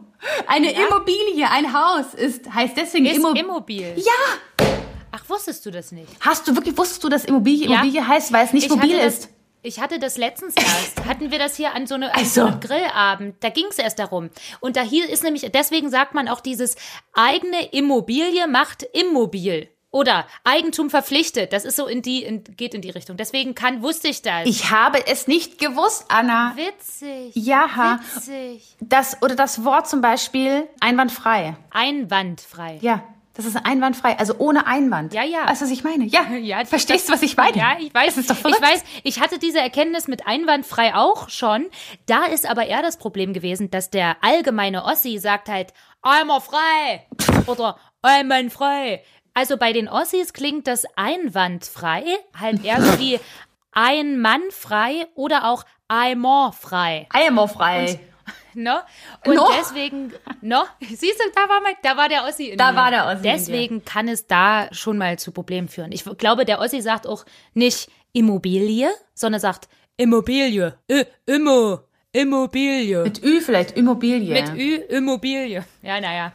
Eine 0.47 0.73
ja. 0.73 0.87
Immobilie, 0.87 1.49
ein 1.51 1.73
Haus 1.73 2.15
ist, 2.15 2.53
heißt 2.53 2.77
deswegen 2.77 3.07
ist 3.07 3.17
Immo 3.17 3.31
Immobil. 3.31 3.95
Ja! 3.97 4.67
Ach, 5.13 5.29
wusstest 5.29 5.65
du 5.67 5.71
das 5.71 5.93
nicht? 5.93 6.09
Hast 6.21 6.47
du 6.47 6.55
wirklich, 6.55 6.77
wusstest 6.77 7.03
du, 7.03 7.09
dass 7.09 7.25
Immobilie 7.25 7.67
Immobilie 7.67 8.01
ja. 8.01 8.07
heißt, 8.07 8.33
weil 8.33 8.45
es 8.45 8.53
nicht 8.53 8.67
ich 8.67 8.71
mobil 8.71 8.99
ist? 8.99 9.25
Das, 9.25 9.31
ich 9.63 9.81
hatte 9.81 9.99
das 9.99 10.17
letztens 10.17 10.55
erst. 10.57 11.05
Hatten 11.07 11.31
wir 11.31 11.39
das 11.39 11.57
hier 11.57 11.75
an 11.75 11.87
so, 11.87 11.95
eine, 11.95 12.15
an 12.15 12.25
so 12.25 12.45
einem 12.45 12.61
Grillabend. 12.61 13.37
Da 13.41 13.51
ging 13.51 13.67
es 13.71 13.79
erst 13.79 13.99
darum. 13.99 14.31
Und 14.61 14.77
da 14.77 14.83
hier 14.83 15.09
ist 15.09 15.23
nämlich, 15.23 15.51
deswegen 15.53 15.91
sagt 15.91 16.15
man 16.15 16.29
auch 16.29 16.41
dieses 16.41 16.77
eigene 17.13 17.71
Immobilie 17.73 18.47
macht 18.47 18.83
immobil. 18.83 19.69
Oder 19.93 20.27
Eigentum 20.45 20.89
verpflichtet. 20.89 21.53
Das 21.53 21.65
ist 21.65 21.77
so 21.77 21.87
in 21.87 22.01
die, 22.03 22.23
in, 22.23 22.45
geht 22.45 22.75
in 22.75 22.81
die 22.81 22.91
Richtung. 22.91 23.17
Deswegen 23.17 23.57
kann, 23.57 23.83
wusste 23.83 24.07
ich 24.09 24.23
das. 24.23 24.47
Ich 24.47 24.71
habe 24.71 25.05
es 25.07 25.27
nicht 25.27 25.59
gewusst, 25.59 26.05
Anna. 26.09 26.55
Witzig. 26.55 27.33
Ja. 27.35 27.99
Witzig. 28.15 28.77
Das, 28.81 29.21
oder 29.23 29.35
das 29.35 29.65
Wort 29.65 29.89
zum 29.89 30.01
Beispiel 30.01 30.69
einwandfrei. 30.81 31.57
Einwandfrei. 31.71 32.79
Ja. 32.83 33.03
Das 33.35 33.47
ist 33.47 33.57
einwandfrei, 33.57 34.19
also 34.19 34.35
ohne 34.39 34.67
Einwand. 34.67 35.15
Ja, 35.15 35.23
ja. 35.23 35.49
Weißt 35.49 35.63
du, 35.63 35.65
was 35.65 35.73
ich 35.73 35.83
meine? 35.83 36.05
Ja, 36.05 36.29
Ja, 36.41 36.65
Verstehst 36.65 37.09
du, 37.09 37.13
was 37.13 37.23
ich 37.23 37.37
meine? 37.39 37.57
Ja, 37.57 37.77
ich 37.79 37.93
weiß. 37.95 38.17
Das 38.17 38.27
ist 38.27 38.31
doch 38.31 38.51
ich 38.51 38.61
weiß, 38.61 38.85
ich 39.03 39.21
hatte 39.21 39.39
diese 39.39 39.61
Erkenntnis 39.61 40.09
mit 40.09 40.27
einwandfrei 40.27 40.95
auch 40.95 41.29
schon. 41.31 41.67
Da 42.07 42.25
ist 42.27 42.49
aber 42.49 42.67
eher 42.67 42.83
das 42.83 42.99
Problem 42.99 43.33
gewesen, 43.33 43.71
dass 43.71 43.91
der 43.91 44.17
allgemeine 44.23 44.85
Ossi 44.85 45.19
sagt 45.19 45.49
halt, 45.49 45.73
einmal 46.03 46.41
frei 46.41 47.07
oder 47.47 47.79
einmal 48.03 48.51
frei. 48.51 49.03
Also 49.35 49.57
bei 49.57 49.73
den 49.73 49.89
Ossis 49.89 50.33
klingt 50.33 50.67
das 50.67 50.85
einwandfrei 50.97 52.05
halt 52.39 52.65
eher 52.65 52.81
so 52.83 52.99
wie 52.99 53.19
ein 53.73 54.21
Mann 54.21 54.43
frei 54.51 55.07
oder 55.15 55.45
auch 55.49 55.65
einmal 55.89 56.53
frei. 56.53 57.07
Einmal 57.11 57.49
frei. 57.49 58.01
Ne? 58.53 58.81
Und 59.27 59.35
No? 59.37 59.49
deswegen, 59.61 60.13
no? 60.41 60.65
Siehst 60.81 61.21
du, 61.21 61.25
da 61.37 61.49
war, 61.49 61.61
mein, 61.63 61.75
da 61.83 61.97
war 61.97 62.09
der 62.09 62.25
Ossi 62.25 62.47
in 62.51 62.59
Da 62.59 62.73
mir. 62.73 62.79
war 62.79 62.91
der 62.91 63.07
Ossi. 63.07 63.23
Deswegen 63.23 63.85
kann 63.85 64.09
es 64.09 64.27
da 64.27 64.69
schon 64.73 64.99
mal 64.99 65.21
zu 65.21 65.31
Problemen 65.31 65.69
führen. 65.69 65.93
Ich 65.93 66.05
glaube, 66.19 66.45
der 66.45 66.59
Ossi 66.61 66.81
sagt 66.81 67.07
auch 67.07 67.25
nicht 67.55 67.89
Immobilie, 68.13 68.91
sondern 69.15 69.41
sagt 69.41 69.69
Immobilie. 69.97 70.75
Ä, 70.91 71.07
Immo. 71.27 71.79
Immobilie. 72.13 73.05
Mit 73.05 73.23
Ü 73.23 73.41
vielleicht, 73.41 73.77
Immobilie. 73.77 74.33
Mit 74.43 74.53
Ü, 74.59 74.75
Immobilie. 74.97 75.65
Ja, 75.83 76.01
naja. 76.01 76.33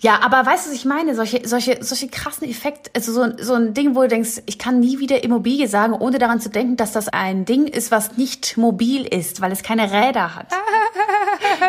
Ja, 0.00 0.20
aber 0.22 0.46
weißt 0.46 0.66
du, 0.66 0.70
was 0.70 0.76
ich 0.76 0.84
meine? 0.84 1.16
Solche, 1.16 1.46
solche, 1.46 1.82
solche 1.82 2.08
krassen 2.08 2.48
Effekte, 2.48 2.90
also 2.94 3.12
so, 3.12 3.36
so 3.38 3.54
ein 3.54 3.74
Ding, 3.74 3.96
wo 3.96 4.02
du 4.02 4.08
denkst, 4.08 4.42
ich 4.46 4.58
kann 4.58 4.78
nie 4.78 5.00
wieder 5.00 5.24
Immobilie 5.24 5.66
sagen, 5.66 5.92
ohne 5.92 6.18
daran 6.18 6.40
zu 6.40 6.50
denken, 6.50 6.76
dass 6.76 6.92
das 6.92 7.08
ein 7.08 7.44
Ding 7.44 7.66
ist, 7.66 7.90
was 7.90 8.16
nicht 8.16 8.56
mobil 8.56 9.04
ist, 9.04 9.40
weil 9.40 9.50
es 9.50 9.64
keine 9.64 9.90
Räder 9.90 10.34
hat. 10.36 10.52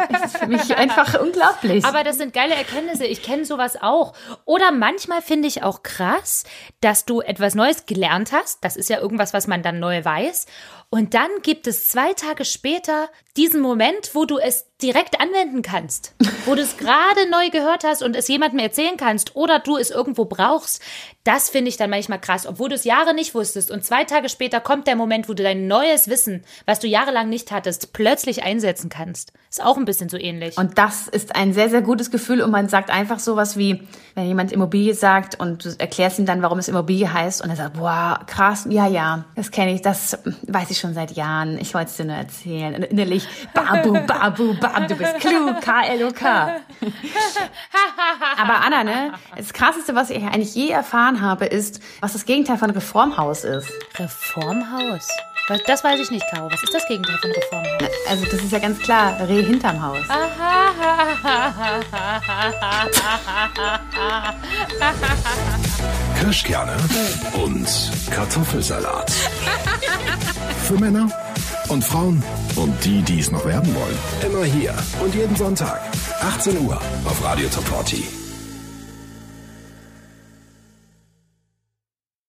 Das 0.10 0.26
ist 0.26 0.38
für 0.38 0.48
mich 0.48 0.76
einfach 0.76 1.20
unglaublich. 1.20 1.86
Aber 1.86 2.04
das 2.04 2.18
sind 2.18 2.34
geile 2.34 2.56
Erkenntnisse. 2.56 3.06
Ich 3.06 3.22
kenne 3.22 3.46
sowas 3.46 3.78
auch. 3.82 4.14
Oder 4.46 4.72
manchmal 4.72 5.22
finde 5.22 5.48
ich 5.48 5.64
auch 5.64 5.84
krass, 5.84 6.44
dass 6.82 7.06
du 7.06 7.22
etwas 7.22 7.56
Neues 7.56 7.86
gelernt 7.86 8.32
hast. 8.32 8.64
Das 8.64 8.76
ist 8.76 8.90
ja 8.90 9.00
irgendwas, 9.00 9.34
was 9.34 9.48
man 9.48 9.62
dann 9.62 9.80
neu 9.80 10.04
weiß. 10.04 10.48
Und 10.92 11.14
dann 11.14 11.30
gibt 11.44 11.68
es 11.68 11.88
zwei 11.88 12.14
Tage 12.14 12.46
später 12.46 13.10
diesen 13.38 13.62
Moment, 13.62 14.12
wo 14.14 14.26
du 14.26 14.38
es 14.38 14.66
direkt 14.82 15.20
anwenden 15.22 15.62
kannst. 15.62 16.16
Wo 16.46 16.56
du 16.56 16.62
es 16.62 16.78
gerade 16.78 17.30
neu 17.30 17.50
gehört 17.50 17.84
hast 17.84 18.02
und 18.02 18.16
es 18.16 18.28
jemandem 18.28 18.60
erzählen 18.60 18.98
kannst 18.98 19.36
oder 19.36 19.60
du 19.60 19.78
es 19.78 19.92
irgendwo 19.92 20.26
brauchst. 20.26 20.82
Das 21.24 21.50
finde 21.50 21.70
ich 21.70 21.78
dann 21.78 21.90
manchmal 21.90 22.20
krass. 22.20 22.48
Obwohl 22.48 22.70
du 22.70 22.76
es 22.76 22.86
Jahre 22.86 23.14
nicht 23.14 23.36
wusstest 23.36 23.72
und 23.72 23.86
zwei 23.86 24.04
Tage 24.04 24.30
später 24.30 24.62
kommt 24.62 24.88
der 24.88 24.96
Moment, 24.96 25.30
wo 25.30 25.34
du 25.34 25.44
dein 25.44 25.68
neues 25.68 26.08
Wissen, 26.10 26.44
was 26.66 26.80
du 26.80 26.88
jahrelang 26.88 27.30
nicht 27.30 27.52
hattest, 27.52 27.94
plötzlich 27.94 28.44
einsetzen 28.44 28.90
kannst. 28.90 29.34
Ist 29.50 29.64
auch 29.64 29.78
ein 29.78 29.86
bisschen 29.86 30.10
so 30.10 30.18
ähnlich. 30.18 30.58
Und 30.58 30.78
das 30.78 31.08
ist 31.08 31.36
ein 31.36 31.54
sehr, 31.54 31.70
sehr 31.70 31.82
gutes 31.82 32.10
Gefühl 32.10 32.42
und 32.42 32.52
man 32.52 32.70
sagt 32.70 32.90
einfach 32.90 33.20
sowas 33.20 33.58
wie, 33.58 33.88
wenn 34.16 34.28
jemand 34.28 34.52
Immobilie 34.52 34.94
sagt 34.94 35.40
und 35.40 35.66
du 35.66 35.76
erklärst 35.78 36.20
ihm 36.20 36.26
dann, 36.26 36.42
warum 36.42 36.58
es 36.58 36.68
Immobilie 36.68 37.12
heißt 37.12 37.44
und 37.44 37.50
er 37.50 37.58
sagt, 37.58 37.78
boah, 37.78 38.22
krass, 38.28 38.66
ja, 38.70 38.88
ja, 38.88 39.26
das 39.36 39.52
kenne 39.52 39.74
ich, 39.74 39.82
das 39.82 40.18
weiß 40.48 40.72
ich 40.72 40.79
schon 40.80 40.94
seit 40.94 41.12
Jahren, 41.12 41.58
ich 41.58 41.74
wollte 41.74 41.90
es 41.92 41.98
dir 41.98 42.06
nur 42.06 42.16
erzählen. 42.16 42.76
Und 42.76 42.84
innerlich, 42.84 43.28
babu, 43.54 43.94
babu, 44.06 44.54
babu, 44.56 44.88
du 44.88 44.96
bist 44.96 45.20
klug, 45.20 45.62
K-L-O-K. 45.62 46.62
Aber 48.42 48.62
Anna, 48.62 48.84
ne, 48.84 49.14
das 49.36 49.54
Krasseste, 49.54 49.96
was 49.96 50.10
ich 50.10 50.24
eigentlich 50.24 50.56
je 50.56 50.70
erfahren 50.70 51.22
habe, 51.22 51.46
ist, 51.46 51.82
was 52.02 52.14
das 52.14 52.26
Gegenteil 52.26 52.58
von 52.58 52.70
Reformhaus 52.70 53.44
ist. 53.44 53.70
Reformhaus? 53.98 55.08
Das 55.66 55.84
weiß 55.84 56.00
ich 56.00 56.12
nicht, 56.12 56.26
Caro. 56.30 56.52
Was 56.52 56.62
ist 56.62 56.74
das 56.74 56.86
Gegenteil 56.88 57.18
von 57.18 57.32
Reformhaus? 57.32 57.90
Also 58.08 58.26
das 58.26 58.36
ist 58.36 58.52
ja 58.52 58.60
ganz 58.60 58.78
klar, 58.80 59.18
Reh 59.28 59.42
hinterm 59.42 59.82
Haus. 59.82 60.06
Kirschkerne 66.20 66.76
und 67.46 67.92
Kartoffelsalat. 68.12 69.10
Für 70.64 70.74
Männer 70.74 71.10
und 71.70 71.82
Frauen 71.82 72.22
und 72.58 72.74
die, 72.84 73.02
die 73.04 73.20
es 73.20 73.32
noch 73.32 73.46
werden 73.46 73.74
wollen. 73.74 73.98
Immer 74.26 74.44
hier 74.44 74.74
und 75.02 75.16
jeden 75.16 75.38
Sonntag, 75.38 75.80
18 76.22 76.60
Uhr 76.60 76.76
auf 77.06 77.24
Radio 77.24 77.48
Top 77.48 77.66
40. 77.70 78.19